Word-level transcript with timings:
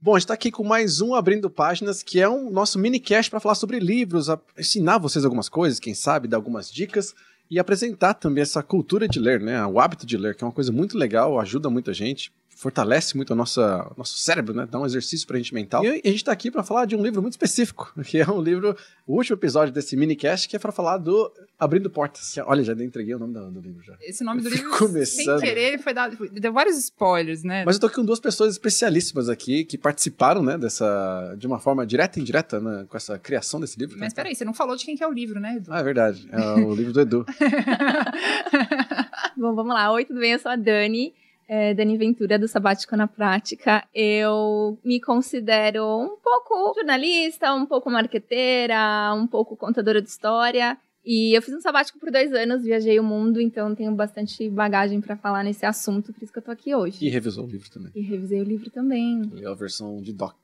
Bom, 0.00 0.16
está 0.16 0.32
aqui 0.32 0.52
com 0.52 0.62
mais 0.62 1.00
um 1.00 1.12
Abrindo 1.12 1.50
Páginas, 1.50 2.04
que 2.04 2.20
é 2.20 2.28
um 2.28 2.50
nosso 2.50 2.78
minicast 2.78 3.28
para 3.28 3.40
falar 3.40 3.56
sobre 3.56 3.80
livros, 3.80 4.28
ensinar 4.56 4.96
vocês 4.98 5.24
algumas 5.24 5.48
coisas, 5.48 5.80
quem 5.80 5.92
sabe, 5.92 6.28
dar 6.28 6.36
algumas 6.36 6.70
dicas 6.70 7.16
e 7.50 7.58
apresentar 7.58 8.14
também 8.14 8.42
essa 8.42 8.62
cultura 8.62 9.08
de 9.08 9.18
ler, 9.18 9.40
né? 9.40 9.66
O 9.66 9.80
hábito 9.80 10.06
de 10.06 10.16
ler, 10.16 10.36
que 10.36 10.44
é 10.44 10.46
uma 10.46 10.52
coisa 10.52 10.70
muito 10.70 10.96
legal, 10.96 11.40
ajuda 11.40 11.68
muita 11.68 11.92
gente 11.92 12.30
fortalece 12.58 13.16
muito 13.16 13.30
o 13.30 13.36
nosso, 13.36 13.60
nosso 13.96 14.18
cérebro, 14.18 14.52
né? 14.52 14.66
Dá 14.68 14.80
um 14.80 14.84
exercício 14.84 15.24
pra 15.28 15.36
gente 15.36 15.54
mental. 15.54 15.84
E 15.84 16.02
a 16.04 16.10
gente 16.10 16.24
tá 16.24 16.32
aqui 16.32 16.50
para 16.50 16.64
falar 16.64 16.86
de 16.86 16.96
um 16.96 17.02
livro 17.02 17.22
muito 17.22 17.34
específico, 17.34 17.92
que 18.04 18.18
é 18.18 18.28
um 18.28 18.42
livro, 18.42 18.76
o 19.06 19.14
último 19.14 19.36
episódio 19.36 19.72
desse 19.72 19.96
minicast, 19.96 20.48
que 20.48 20.56
é 20.56 20.58
para 20.58 20.72
falar 20.72 20.98
do 20.98 21.32
Abrindo 21.56 21.88
Portas. 21.88 22.36
Olha, 22.44 22.64
já 22.64 22.72
entreguei 22.72 23.14
o 23.14 23.18
nome 23.18 23.32
do, 23.32 23.48
do 23.52 23.60
livro 23.60 23.80
já. 23.84 23.96
Esse 24.00 24.24
nome 24.24 24.42
do 24.42 24.48
livro, 24.48 24.76
começando. 24.76 25.38
sem 25.38 25.48
querer, 25.48 25.78
foi 25.78 25.94
dado, 25.94 26.16
deu 26.32 26.52
vários 26.52 26.76
spoilers, 26.78 27.44
né? 27.44 27.64
Mas 27.64 27.76
eu 27.76 27.80
tô 27.80 27.86
aqui 27.86 27.94
com 27.94 28.04
duas 28.04 28.18
pessoas 28.18 28.54
especialíssimas 28.54 29.28
aqui, 29.28 29.64
que 29.64 29.78
participaram, 29.78 30.42
né, 30.42 30.58
dessa, 30.58 31.36
de 31.38 31.46
uma 31.46 31.60
forma 31.60 31.86
direta 31.86 32.18
e 32.18 32.22
indireta, 32.22 32.58
né, 32.58 32.86
com 32.88 32.96
essa 32.96 33.16
criação 33.20 33.60
desse 33.60 33.78
livro. 33.78 33.96
Mas 34.00 34.12
peraí, 34.12 34.34
você 34.34 34.44
não 34.44 34.52
falou 34.52 34.74
de 34.74 34.84
quem 34.84 34.96
que 34.96 35.04
é 35.04 35.06
o 35.06 35.12
livro, 35.12 35.38
né, 35.38 35.58
Edu? 35.58 35.72
Ah, 35.72 35.78
é 35.78 35.82
verdade. 35.84 36.28
É 36.32 36.54
o 36.54 36.74
livro 36.74 36.92
do 36.92 37.00
Edu. 37.00 37.24
Bom, 39.36 39.54
vamos 39.54 39.72
lá. 39.72 39.92
Oi, 39.92 40.04
tudo 40.04 40.18
bem? 40.18 40.32
Eu 40.32 40.40
sou 40.40 40.50
a 40.50 40.56
Dani 40.56 41.14
é, 41.48 41.72
Dani 41.72 41.96
Ventura, 41.96 42.38
do 42.38 42.46
Sabático 42.46 42.94
na 42.94 43.08
Prática. 43.08 43.82
Eu 43.94 44.78
me 44.84 45.00
considero 45.00 45.84
um 45.98 46.16
pouco 46.22 46.74
jornalista, 46.74 47.54
um 47.54 47.64
pouco 47.64 47.90
marqueteira, 47.90 49.14
um 49.14 49.26
pouco 49.26 49.56
contadora 49.56 50.02
de 50.02 50.08
história. 50.08 50.76
E 51.04 51.34
eu 51.34 51.40
fiz 51.40 51.54
um 51.54 51.60
sabático 51.60 51.98
por 51.98 52.10
dois 52.10 52.30
anos, 52.34 52.64
viajei 52.64 53.00
o 53.00 53.02
mundo, 53.02 53.40
então 53.40 53.74
tenho 53.74 53.94
bastante 53.94 54.46
bagagem 54.50 55.00
para 55.00 55.16
falar 55.16 55.42
nesse 55.42 55.64
assunto, 55.64 56.12
por 56.12 56.22
isso 56.22 56.30
que 56.30 56.38
eu 56.38 56.42
tô 56.42 56.50
aqui 56.50 56.74
hoje. 56.74 56.98
E 57.00 57.08
revisou 57.08 57.46
o 57.46 57.48
livro 57.48 57.70
também. 57.70 57.90
E 57.94 58.02
revisei 58.02 58.42
o 58.42 58.44
livro 58.44 58.68
também. 58.68 59.22
E 59.34 59.46
a 59.46 59.54
versão 59.54 60.02
de 60.02 60.12
doc 60.12 60.36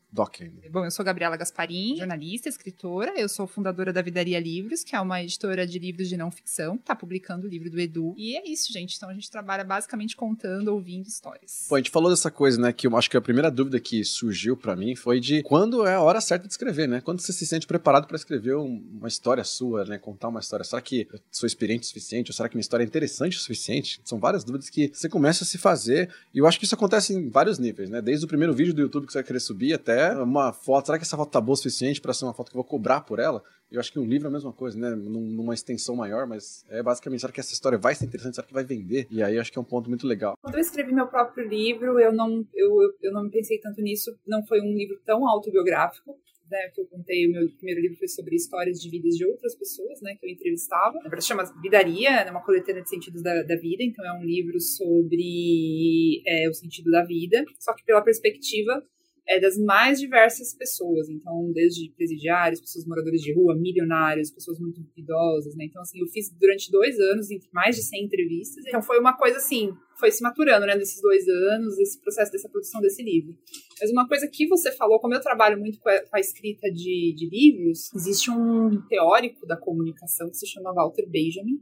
Bom, 0.71 0.85
eu 0.85 0.93
sou 0.93 1.05
Gabriela 1.05 1.37
Gasparim, 1.37 1.97
jornalista, 1.97 2.49
escritora. 2.49 3.13
Eu 3.17 3.29
sou 3.29 3.48
fundadora 3.48 3.93
da 3.93 4.01
Vidaria 4.01 4.39
Livros, 4.39 4.84
que 4.84 4.95
é 4.95 5.01
uma 5.01 5.21
editora 5.21 5.67
de 5.67 5.77
livros 5.77 6.09
de 6.09 6.17
não 6.17 6.31
ficção. 6.31 6.79
Tá 6.79 6.95
publicando 6.95 7.48
o 7.48 7.51
livro 7.51 7.69
do 7.69 7.81
Edu. 7.81 8.15
E 8.17 8.37
é 8.37 8.48
isso, 8.48 8.73
gente. 8.73 8.95
Então 8.97 9.09
a 9.09 9.12
gente 9.12 9.29
trabalha 9.29 9.65
basicamente 9.65 10.15
contando, 10.15 10.69
ouvindo 10.69 11.09
histórias. 11.09 11.67
Pô, 11.69 11.75
a 11.75 11.79
gente 11.79 11.91
falou 11.91 12.11
dessa 12.11 12.31
coisa, 12.31 12.61
né? 12.61 12.73
Que 12.73 12.87
eu 12.87 12.97
acho 12.97 13.11
que 13.11 13.17
a 13.17 13.21
primeira 13.21 13.51
dúvida 13.51 13.81
que 13.81 14.05
surgiu 14.05 14.56
para 14.56 14.77
mim 14.77 14.95
foi 14.95 15.19
de 15.19 15.43
quando 15.43 15.84
é 15.84 15.95
a 15.95 16.01
hora 16.01 16.21
certa 16.21 16.47
de 16.47 16.53
escrever, 16.53 16.87
né? 16.87 17.01
Quando 17.01 17.21
você 17.21 17.33
se 17.33 17.45
sente 17.45 17.67
preparado 17.67 18.06
para 18.06 18.17
escrever 18.17 18.55
uma 18.55 19.09
história 19.09 19.43
sua, 19.43 19.84
né? 19.84 19.99
Contar 19.99 20.28
uma 20.28 20.39
história. 20.39 20.65
Será 20.65 20.81
que 20.81 21.09
eu 21.12 21.19
sou 21.33 21.45
experiente 21.45 21.83
o 21.83 21.87
suficiente? 21.89 22.31
Ou 22.31 22.34
será 22.34 22.49
que 22.49 22.55
minha 22.55 22.62
história 22.62 22.84
é 22.84 22.87
interessante 22.87 23.37
o 23.37 23.41
suficiente? 23.41 24.01
São 24.05 24.21
várias 24.21 24.45
dúvidas 24.45 24.71
que 24.71 24.93
você 24.95 25.09
começa 25.09 25.43
a 25.43 25.47
se 25.47 25.59
fazer. 25.59 26.09
E 26.33 26.39
eu 26.39 26.47
acho 26.47 26.56
que 26.56 26.67
isso 26.67 26.75
acontece 26.77 27.12
em 27.12 27.28
vários 27.28 27.59
níveis, 27.59 27.91
né? 27.91 28.01
Desde 28.01 28.25
o 28.25 28.28
primeiro 28.28 28.55
vídeo 28.55 28.73
do 28.73 28.81
YouTube 28.81 29.06
que 29.06 29.12
você 29.12 29.19
vai 29.19 29.25
querer 29.25 29.41
subir 29.41 29.75
até 29.75 30.03
uma 30.12 30.52
foto 30.52 30.86
será 30.86 30.98
que 30.98 31.05
essa 31.05 31.16
foto 31.16 31.30
tá 31.30 31.41
boa 31.41 31.55
o 31.55 31.56
suficiente 31.56 32.00
para 32.00 32.12
ser 32.12 32.24
uma 32.24 32.34
foto 32.34 32.50
que 32.50 32.56
eu 32.56 32.62
vou 32.62 32.69
cobrar 32.69 33.00
por 33.02 33.19
ela? 33.19 33.42
Eu 33.70 33.80
acho 33.80 33.92
que 33.92 33.98
um 33.98 34.05
livro 34.05 34.28
é 34.28 34.30
a 34.30 34.33
mesma 34.33 34.52
coisa, 34.52 34.78
né? 34.78 34.91
Numa 34.94 35.55
extensão 35.55 35.97
maior, 35.97 36.27
mas 36.27 36.64
é 36.70 36.83
basicamente, 36.83 37.20
será 37.20 37.33
que 37.33 37.41
essa 37.41 37.52
história 37.52 37.78
vai 37.78 37.94
ser 37.94 38.05
interessante? 38.05 38.36
Será 38.36 38.47
que 38.47 38.55
vai 38.55 38.64
vender? 38.64 39.06
E 39.10 39.22
aí 39.22 39.34
eu 39.34 39.41
acho 39.41 39.50
que 39.50 39.58
é 39.58 39.60
um 39.60 39.64
ponto 39.64 39.88
muito 39.88 40.06
legal. 40.06 40.36
Quando 40.41 40.55
eu 40.55 40.60
escrevi 40.60 40.92
meu 40.92 41.08
próprio 41.08 41.48
livro, 41.48 41.98
eu 41.98 42.12
não, 42.12 42.47
eu, 42.55 42.70
eu 43.02 43.12
não 43.12 43.28
pensei 43.28 43.58
tanto 43.58 43.82
nisso. 43.82 44.16
Não 44.27 44.47
foi 44.47 44.60
um 44.60 44.72
livro 44.75 44.97
tão 45.05 45.27
autobiográfico. 45.28 46.16
Né, 46.50 46.69
que 46.75 46.80
eu 46.82 46.86
contei, 46.86 47.27
o 47.27 47.32
meu 47.32 47.48
primeiro 47.56 47.80
livro 47.80 47.97
foi 47.97 48.06
sobre 48.06 48.36
histórias 48.36 48.78
de 48.78 48.91
vidas 48.91 49.16
de 49.16 49.25
outras 49.25 49.55
pessoas, 49.56 50.02
né, 50.02 50.14
que 50.14 50.27
eu 50.27 50.30
entrevistava. 50.30 50.92
Na 50.97 51.08
verdade, 51.08 51.25
chama 51.25 51.42
Vidaria, 51.62 52.10
é 52.10 52.25
né, 52.27 52.30
uma 52.30 52.44
coletânea 52.44 52.82
de 52.82 52.88
sentidos 52.91 53.22
da, 53.22 53.42
da, 53.44 53.56
vida, 53.56 53.82
então 53.82 54.05
é 54.05 54.12
um 54.12 54.22
livro 54.22 54.60
sobre 54.60 56.22
é, 56.27 56.47
o 56.47 56.52
sentido 56.52 56.91
da 56.91 57.02
vida, 57.02 57.42
só 57.58 57.72
que 57.75 57.82
pela 57.82 58.02
perspectiva 58.02 58.84
é 59.27 59.41
das 59.41 59.56
mais 59.56 59.98
diversas 59.98 60.55
pessoas, 60.55 61.08
então 61.08 61.50
desde 61.53 61.91
presidiários, 61.97 62.61
pessoas 62.61 62.86
moradores 62.86 63.22
de 63.22 63.33
rua, 63.33 63.56
milionários, 63.56 64.31
pessoas 64.31 64.58
muito 64.58 64.84
idosas, 64.97 65.55
né? 65.56 65.64
Então 65.64 65.81
assim, 65.81 65.98
eu 66.00 66.06
fiz 66.08 66.31
durante 66.39 66.70
dois 66.70 66.98
anos 67.00 67.28
mais 67.53 67.76
de 67.76 67.82
100 67.82 68.04
entrevistas, 68.04 68.65
então 68.66 68.82
foi 68.82 68.99
uma 68.99 69.16
coisa 69.16 69.38
assim, 69.38 69.72
foi 69.99 70.10
se 70.10 70.22
maturando, 70.22 70.66
né, 70.66 70.75
nesses 70.75 71.00
dois 71.00 71.26
anos, 71.26 71.78
esse 71.78 72.00
processo 72.00 72.32
dessa 72.32 72.49
produção 72.49 72.81
desse 72.81 73.03
livro. 73.03 73.34
Mas 73.81 73.91
uma 73.91 74.06
coisa 74.06 74.28
que 74.28 74.47
você 74.47 74.71
falou, 74.72 75.00
como 75.00 75.15
eu 75.15 75.21
trabalho 75.21 75.59
muito 75.59 75.78
com 75.81 75.88
a, 75.88 76.00
com 76.00 76.16
a 76.16 76.20
escrita 76.20 76.70
de, 76.70 77.15
de 77.16 77.28
livros, 77.28 77.91
existe 77.94 78.31
um 78.31 78.82
teórico 78.88 79.47
da 79.47 79.56
comunicação 79.56 80.28
que 80.28 80.37
se 80.37 80.47
chama 80.47 80.75
Walter 80.75 81.09
Benjamin, 81.09 81.60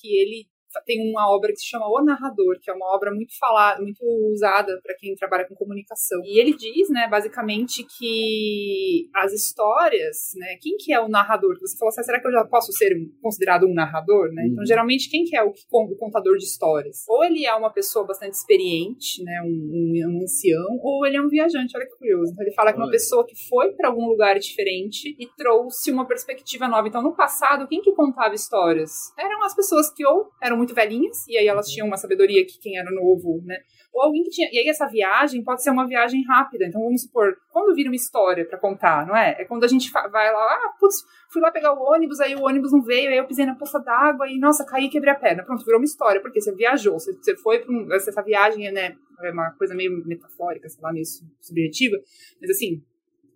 que 0.00 0.16
ele 0.16 0.46
tem 0.84 1.10
uma 1.10 1.30
obra 1.34 1.52
que 1.52 1.58
se 1.58 1.66
chama 1.66 1.86
O 1.88 2.02
Narrador, 2.02 2.58
que 2.60 2.70
é 2.70 2.74
uma 2.74 2.94
obra 2.94 3.12
muito 3.12 3.36
falada, 3.38 3.82
muito 3.82 4.04
usada 4.32 4.78
para 4.82 4.94
quem 4.96 5.14
trabalha 5.14 5.46
com 5.46 5.54
comunicação. 5.54 6.20
E 6.24 6.38
ele 6.38 6.56
diz, 6.56 6.88
né, 6.90 7.08
basicamente 7.08 7.84
que 7.84 9.08
as 9.14 9.32
histórias, 9.32 10.32
né, 10.36 10.56
quem 10.60 10.76
que 10.76 10.92
é 10.92 11.00
o 11.00 11.08
narrador? 11.08 11.58
Você 11.60 11.76
falou 11.76 11.90
assim, 11.90 12.00
ah, 12.00 12.04
será 12.04 12.20
que 12.20 12.28
eu 12.28 12.32
já 12.32 12.44
posso 12.44 12.72
ser 12.72 12.94
considerado 13.20 13.66
um 13.66 13.74
narrador, 13.74 14.28
né? 14.32 14.42
Então, 14.42 14.46
uhum. 14.46 14.52
Então, 14.58 14.66
geralmente 14.66 15.08
quem 15.08 15.24
que 15.24 15.36
é 15.36 15.42
o, 15.42 15.50
o, 15.50 15.96
contador 15.96 16.36
de 16.36 16.44
histórias? 16.44 17.04
Ou 17.08 17.24
ele 17.24 17.46
é 17.46 17.54
uma 17.54 17.72
pessoa 17.72 18.04
bastante 18.04 18.34
experiente, 18.34 19.22
né, 19.22 19.40
um, 19.44 19.46
um, 19.46 20.18
um 20.18 20.22
ancião, 20.22 20.78
ou 20.82 21.06
ele 21.06 21.16
é 21.16 21.22
um 21.22 21.28
viajante. 21.28 21.76
Olha 21.76 21.86
que 21.86 21.96
curioso. 21.96 22.32
Então, 22.32 22.44
ele 22.44 22.54
fala 22.54 22.72
que 22.72 22.78
uma 22.78 22.90
pessoa 22.90 23.24
que 23.26 23.36
foi 23.48 23.72
para 23.72 23.88
algum 23.88 24.06
lugar 24.06 24.38
diferente 24.38 25.14
e 25.18 25.26
trouxe 25.36 25.90
uma 25.90 26.06
perspectiva 26.06 26.66
nova. 26.66 26.88
Então, 26.88 27.02
no 27.02 27.14
passado, 27.14 27.68
quem 27.68 27.80
que 27.80 27.92
contava 27.92 28.34
histórias? 28.34 29.12
Eram 29.16 29.44
as 29.44 29.54
pessoas 29.54 29.90
que 29.92 30.04
ou 30.04 30.30
eram 30.42 30.57
muito 30.58 30.74
velhinhas, 30.74 31.26
e 31.26 31.38
aí 31.38 31.46
elas 31.46 31.68
uhum. 31.68 31.72
tinham 31.72 31.86
uma 31.86 31.96
sabedoria 31.96 32.44
que 32.44 32.58
quem 32.60 32.78
era 32.78 32.90
novo, 32.90 33.40
né? 33.44 33.56
Ou 33.92 34.02
alguém 34.02 34.22
que 34.24 34.30
tinha. 34.30 34.48
E 34.52 34.58
aí 34.58 34.68
essa 34.68 34.86
viagem 34.86 35.42
pode 35.42 35.62
ser 35.62 35.70
uma 35.70 35.86
viagem 35.86 36.22
rápida. 36.24 36.66
Então 36.66 36.82
vamos 36.82 37.02
supor, 37.02 37.36
quando 37.50 37.74
vira 37.74 37.88
uma 37.88 37.96
história 37.96 38.44
para 38.44 38.58
contar, 38.58 39.06
não 39.06 39.16
é? 39.16 39.36
É 39.38 39.44
quando 39.44 39.64
a 39.64 39.68
gente 39.68 39.90
vai 39.90 40.32
lá, 40.32 40.54
ah, 40.54 40.74
putz, 40.78 40.96
fui 41.32 41.40
lá 41.40 41.50
pegar 41.50 41.72
o 41.72 41.82
ônibus, 41.82 42.20
aí 42.20 42.34
o 42.34 42.42
ônibus 42.42 42.72
não 42.72 42.82
veio, 42.82 43.10
aí 43.10 43.16
eu 43.16 43.26
pisei 43.26 43.46
na 43.46 43.54
poça 43.54 43.78
d'água 43.78 44.28
e, 44.28 44.38
nossa, 44.38 44.64
caí 44.64 44.86
e 44.86 44.90
quebrei 44.90 45.12
a 45.12 45.18
perna. 45.18 45.44
Pronto, 45.44 45.64
virou 45.64 45.80
uma 45.80 45.86
história, 45.86 46.20
porque 46.20 46.40
você 46.40 46.54
viajou, 46.54 46.98
você, 46.98 47.12
você 47.14 47.36
foi 47.36 47.60
pra 47.60 47.72
um, 47.72 47.92
essa 47.92 48.22
viagem, 48.22 48.70
né? 48.72 48.94
É 49.22 49.30
uma 49.30 49.50
coisa 49.52 49.74
meio 49.74 49.90
metafórica, 50.06 50.68
sei 50.68 50.82
lá, 50.82 50.92
meio 50.92 51.06
subjetiva. 51.40 51.96
Mas 52.40 52.50
assim, 52.50 52.82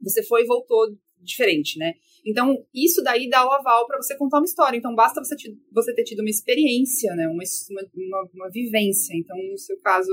você 0.01 0.23
foi 0.23 0.43
e 0.43 0.47
voltou 0.47 0.87
diferente, 1.23 1.79
né? 1.79 1.95
Então, 2.25 2.65
isso 2.73 3.03
daí 3.03 3.29
dá 3.29 3.45
o 3.47 3.53
aval 3.53 3.87
para 3.87 4.01
você 4.01 4.17
contar 4.17 4.39
uma 4.39 4.45
história. 4.45 4.77
Então, 4.77 4.95
basta 4.95 5.23
você, 5.23 5.35
você 5.73 5.95
ter 5.95 6.05
tido 6.05 6.21
uma 6.21 6.31
experiência, 6.31 7.15
né? 7.17 7.27
Uma, 7.27 7.43
uma, 7.95 8.31
uma, 8.33 8.51
vivência. 8.51 9.17
Então, 9.17 9.37
no 9.51 9.59
seu 9.59 9.77
caso, 9.81 10.11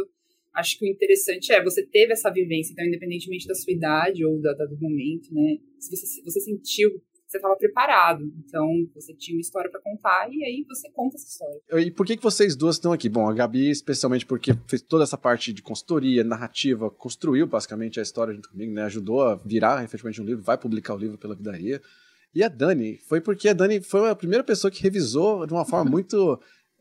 acho 0.55 0.77
que 0.77 0.85
o 0.85 0.89
interessante 0.89 1.51
é 1.51 1.63
você 1.63 1.85
teve 1.85 2.13
essa 2.13 2.31
vivência. 2.31 2.73
Então, 2.73 2.85
independentemente 2.85 3.47
da 3.47 3.53
sua 3.53 3.73
idade 3.73 4.25
ou 4.25 4.41
da, 4.41 4.53
da 4.53 4.65
do 4.65 4.79
momento, 4.79 5.33
né? 5.33 5.57
Se 5.77 5.95
você, 5.95 6.23
você 6.23 6.39
sentiu 6.39 6.89
você 7.29 7.37
estava 7.37 7.55
preparado. 7.55 8.23
Então, 8.43 8.67
você 8.95 9.13
tinha 9.13 9.37
uma 9.37 9.41
história 9.41 9.69
para 9.69 9.79
contar 9.79 10.27
e 10.31 10.43
aí 10.43 10.65
você 10.67 10.89
conta 10.89 11.15
essa 11.15 11.27
história. 11.27 11.85
E 11.85 11.91
por 11.91 12.05
que, 12.05 12.17
que 12.17 12.23
vocês 12.23 12.55
duas 12.55 12.77
estão 12.77 12.91
aqui? 12.91 13.07
Bom, 13.07 13.29
a 13.29 13.33
Gabi, 13.33 13.69
especialmente 13.69 14.25
porque 14.25 14.53
fez 14.67 14.81
toda 14.81 15.03
essa 15.03 15.17
parte 15.17 15.53
de 15.53 15.61
consultoria, 15.61 16.23
narrativa, 16.23 16.89
construiu 16.89 17.45
basicamente 17.45 17.99
a 17.99 18.03
história 18.03 18.33
junto 18.33 18.49
comigo, 18.49 18.73
né? 18.73 18.83
Ajudou 18.83 19.21
a 19.21 19.35
virar 19.35 19.83
efetivamente 19.83 20.21
um 20.21 20.25
livro, 20.25 20.43
vai 20.43 20.57
publicar 20.57 20.95
o 20.95 20.97
livro 20.97 21.17
pela 21.17 21.35
Vidaria. 21.35 21.79
E 22.33 22.43
a 22.43 22.47
Dani, 22.47 22.97
foi 23.07 23.21
porque 23.21 23.49
a 23.49 23.53
Dani 23.53 23.79
foi 23.81 24.09
a 24.09 24.15
primeira 24.15 24.43
pessoa 24.43 24.71
que 24.71 24.81
revisou 24.81 25.45
de 25.45 25.53
uma 25.53 25.65
forma 25.65 25.89
muito 25.89 26.39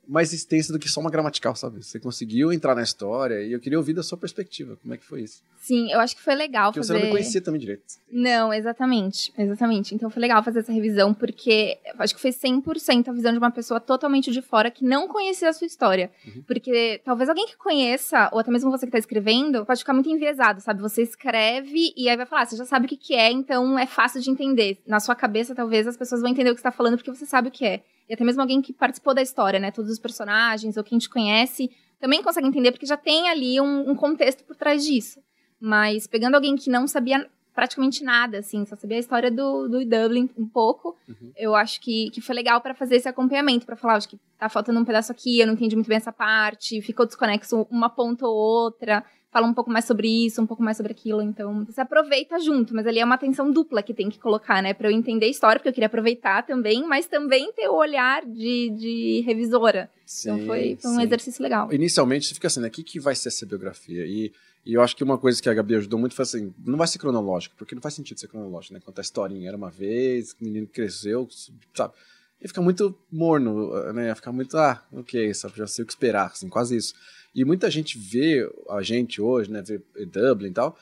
mais 0.09 0.33
extensa 0.33 0.73
do 0.73 0.79
que 0.79 0.89
só 0.89 1.01
uma 1.01 1.11
gramatical, 1.11 1.55
sabe? 1.55 1.85
Você 1.85 2.01
conseguiu 2.01 2.51
entrar 2.51 2.75
na 2.75 2.83
história 2.83 3.43
e 3.43 3.53
eu 3.53 3.61
queria 3.61 3.77
ouvir 3.77 3.93
da 3.93 4.03
sua 4.03 4.17
perspectiva. 4.17 4.77
Como 4.81 4.95
é 4.95 4.97
que 4.97 5.05
foi 5.05 5.21
isso? 5.21 5.43
Sim, 5.61 5.93
eu 5.93 6.01
acho 6.01 6.17
que 6.17 6.23
foi 6.23 6.35
legal 6.35 6.73
porque 6.73 6.81
fazer... 6.81 6.95
você 6.95 6.99
não 6.99 7.07
me 7.07 7.11
conhecia 7.13 7.43
também 7.43 7.61
direito. 7.61 7.83
Não, 8.11 8.53
exatamente. 8.53 9.31
Exatamente. 9.37 9.95
Então 9.95 10.09
foi 10.09 10.23
legal 10.23 10.43
fazer 10.43 10.61
essa 10.61 10.73
revisão 10.73 11.13
porque 11.13 11.77
acho 11.99 12.15
que 12.15 12.21
foi 12.23 12.31
100% 12.31 13.09
a 13.09 13.13
visão 13.13 13.33
de 13.33 13.39
uma 13.39 13.51
pessoa 13.51 13.79
totalmente 13.79 14.31
de 14.31 14.41
fora 14.41 14.71
que 14.71 14.83
não 14.83 15.07
conhecia 15.07 15.51
a 15.51 15.53
sua 15.53 15.67
história. 15.67 16.11
Uhum. 16.27 16.43
Porque 16.47 17.03
talvez 17.05 17.29
alguém 17.29 17.47
que 17.47 17.59
conheça, 17.59 18.31
ou 18.33 18.39
até 18.39 18.51
mesmo 18.51 18.71
você 18.71 18.87
que 18.87 18.89
está 18.89 18.99
escrevendo, 18.99 19.67
pode 19.67 19.81
ficar 19.81 19.93
muito 19.93 20.09
enviesado, 20.09 20.63
sabe? 20.63 20.81
Você 20.81 21.03
escreve 21.03 21.93
e 21.95 22.09
aí 22.09 22.17
vai 22.17 22.25
falar, 22.25 22.43
ah, 22.43 22.47
você 22.47 22.57
já 22.57 22.65
sabe 22.65 22.87
o 22.87 22.89
que, 22.89 22.97
que 22.97 23.15
é, 23.15 23.31
então 23.31 23.79
é 23.79 23.87
fácil 23.87 24.23
de 24.23 24.31
entender. 24.31 24.79
Na 24.87 25.01
sua 25.01 25.15
cabeça, 25.15 25.55
talvez 25.55 25.87
as 25.87 25.99
pessoas 25.99 26.23
vão 26.23 26.31
entender 26.31 26.51
o 26.51 26.55
que 26.55 26.63
você 26.63 26.69
está 26.69 26.77
falando 26.77 26.97
porque 26.97 27.11
você 27.11 27.27
sabe 27.27 27.49
o 27.49 27.51
que 27.51 27.67
é 27.67 27.83
e 28.09 28.15
até 28.15 28.25
mesmo 28.25 28.41
alguém 28.41 28.63
que 28.63 28.73
participou 28.73 29.15
da 29.15 29.23
história, 29.23 29.61
né? 29.61 29.71
Todos 29.71 29.91
os 29.91 29.99
personagens, 29.99 30.77
ou 30.77 30.85
quem 30.85 30.99
te 30.99 31.09
conhece, 31.09 31.71
também 32.01 32.23
consegue 32.23 32.47
entender, 32.47 32.73
porque 32.73 32.87
já 32.87 32.97
tem 32.97 33.29
ali 33.29 33.61
um, 33.61 33.91
um 33.91 33.95
contexto 33.95 34.45
por 34.45 34.57
trás 34.57 34.85
disso. 34.85 35.21
Mas 35.61 36.07
pegando 36.07 36.37
alguém 36.37 36.57
que 36.57 36.71
não 36.71 36.87
sabia 36.87 37.29
praticamente 37.55 38.05
nada, 38.05 38.39
assim, 38.39 38.65
só 38.65 38.77
sabia 38.77 38.99
a 38.99 39.01
história 39.01 39.33
do, 39.33 39.67
do 39.67 39.85
Dublin 39.85 40.31
um 40.39 40.47
pouco, 40.47 40.97
uhum. 41.09 41.33
eu 41.37 41.57
acho 41.57 41.81
que, 41.81 42.09
que 42.11 42.21
foi 42.21 42.33
legal 42.33 42.61
para 42.61 42.73
fazer 42.73 42.95
esse 42.95 43.09
acompanhamento, 43.09 43.67
para 43.67 43.75
falar, 43.75 43.97
acho 43.97 44.09
que 44.09 44.17
tá 44.39 44.49
faltando 44.49 44.79
um 44.79 44.85
pedaço 44.85 45.11
aqui, 45.11 45.41
eu 45.41 45.47
não 45.49 45.55
entendi 45.55 45.75
muito 45.75 45.89
bem 45.89 45.97
essa 45.97 46.13
parte, 46.13 46.81
ficou 46.81 47.05
desconexo 47.05 47.67
uma 47.69 47.91
ponta 47.91 48.29
ou 48.29 48.37
outra 48.37 49.05
fala 49.31 49.47
um 49.47 49.55
pouco 49.55 49.71
mais 49.71 49.85
sobre 49.85 50.09
isso, 50.27 50.41
um 50.41 50.47
pouco 50.47 50.63
mais 50.63 50.77
sobre 50.77 50.93
aquilo. 50.93 51.21
Então, 51.23 51.65
você 51.65 51.81
aproveita 51.81 52.39
junto, 52.39 52.75
mas 52.75 52.87
ali 52.87 52.99
é 52.99 53.05
uma 53.05 53.15
atenção 53.15 53.51
dupla 53.51 53.83
que 53.83 53.93
tem 53.93 54.09
que 54.09 54.19
colocar, 54.19 54.63
né? 54.63 54.73
Pra 54.75 54.91
eu 54.91 54.93
entender 54.93 55.27
a 55.27 55.29
história, 55.29 55.59
porque 55.59 55.69
eu 55.69 55.73
queria 55.73 55.87
aproveitar 55.87 56.47
também, 56.47 56.87
mas 56.87 57.07
também 57.07 57.53
ter 57.53 57.69
o 57.69 57.75
olhar 57.75 58.25
de, 58.25 58.71
de 58.71 59.23
revisora. 59.27 59.91
Sim, 60.07 60.31
então, 60.31 60.47
foi, 60.47 60.79
foi 60.81 60.91
um 60.91 60.95
sim. 60.97 61.03
exercício 61.03 61.43
legal. 61.43 61.73
Inicialmente, 61.73 62.27
você 62.27 62.35
fica 62.35 62.47
assim, 62.47 62.61
né? 62.61 62.69
O 62.69 62.71
que, 62.71 62.83
que 62.83 62.99
vai 62.99 63.15
ser 63.15 63.29
essa 63.29 63.45
biografia? 63.45 64.07
E 64.07 64.33
E 64.67 64.75
eu 64.75 64.83
acho 64.83 64.97
que 64.97 65.05
uma 65.05 65.17
coisa 65.17 65.41
que 65.41 65.49
a 65.49 65.55
Gabi 65.55 65.77
ajudou 65.77 65.99
muito 65.99 66.15
foi 66.15 66.25
assim, 66.25 66.53
não 66.65 66.77
vai 66.77 66.87
ser 66.87 66.99
cronológico, 66.99 67.55
porque 67.57 67.75
não 67.75 67.83
faz 67.83 67.95
sentido 67.95 68.19
ser 68.19 68.29
cronológico, 68.29 68.75
né? 68.75 68.81
Contar 68.81 69.01
a 69.01 69.05
historinha, 69.09 69.49
era 69.49 69.57
uma 69.57 69.71
vez, 69.71 70.33
o 70.33 70.45
menino 70.45 70.67
cresceu, 70.67 71.29
sabe? 71.75 71.95
E 72.41 72.47
fica 72.47 72.61
muito 72.61 72.95
morno, 73.11 73.71
né? 73.93 74.15
Fica 74.15 74.31
muito, 74.31 74.57
ah, 74.57 74.83
ok, 74.93 75.33
sabe? 75.35 75.57
Já 75.57 75.67
sei 75.67 75.83
o 75.83 75.87
que 75.87 75.93
esperar, 75.93 76.27
assim, 76.27 76.49
quase 76.49 76.77
isso. 76.77 76.95
E 77.35 77.45
muita 77.45 77.71
gente 77.71 77.99
vê 77.99 78.49
a 78.71 78.83
gente 78.83 79.21
hoje, 79.21 79.51
né? 79.51 79.63
Vê 79.63 79.81
Dublin 80.07 80.49
e 80.51 80.53
tal, 80.53 80.77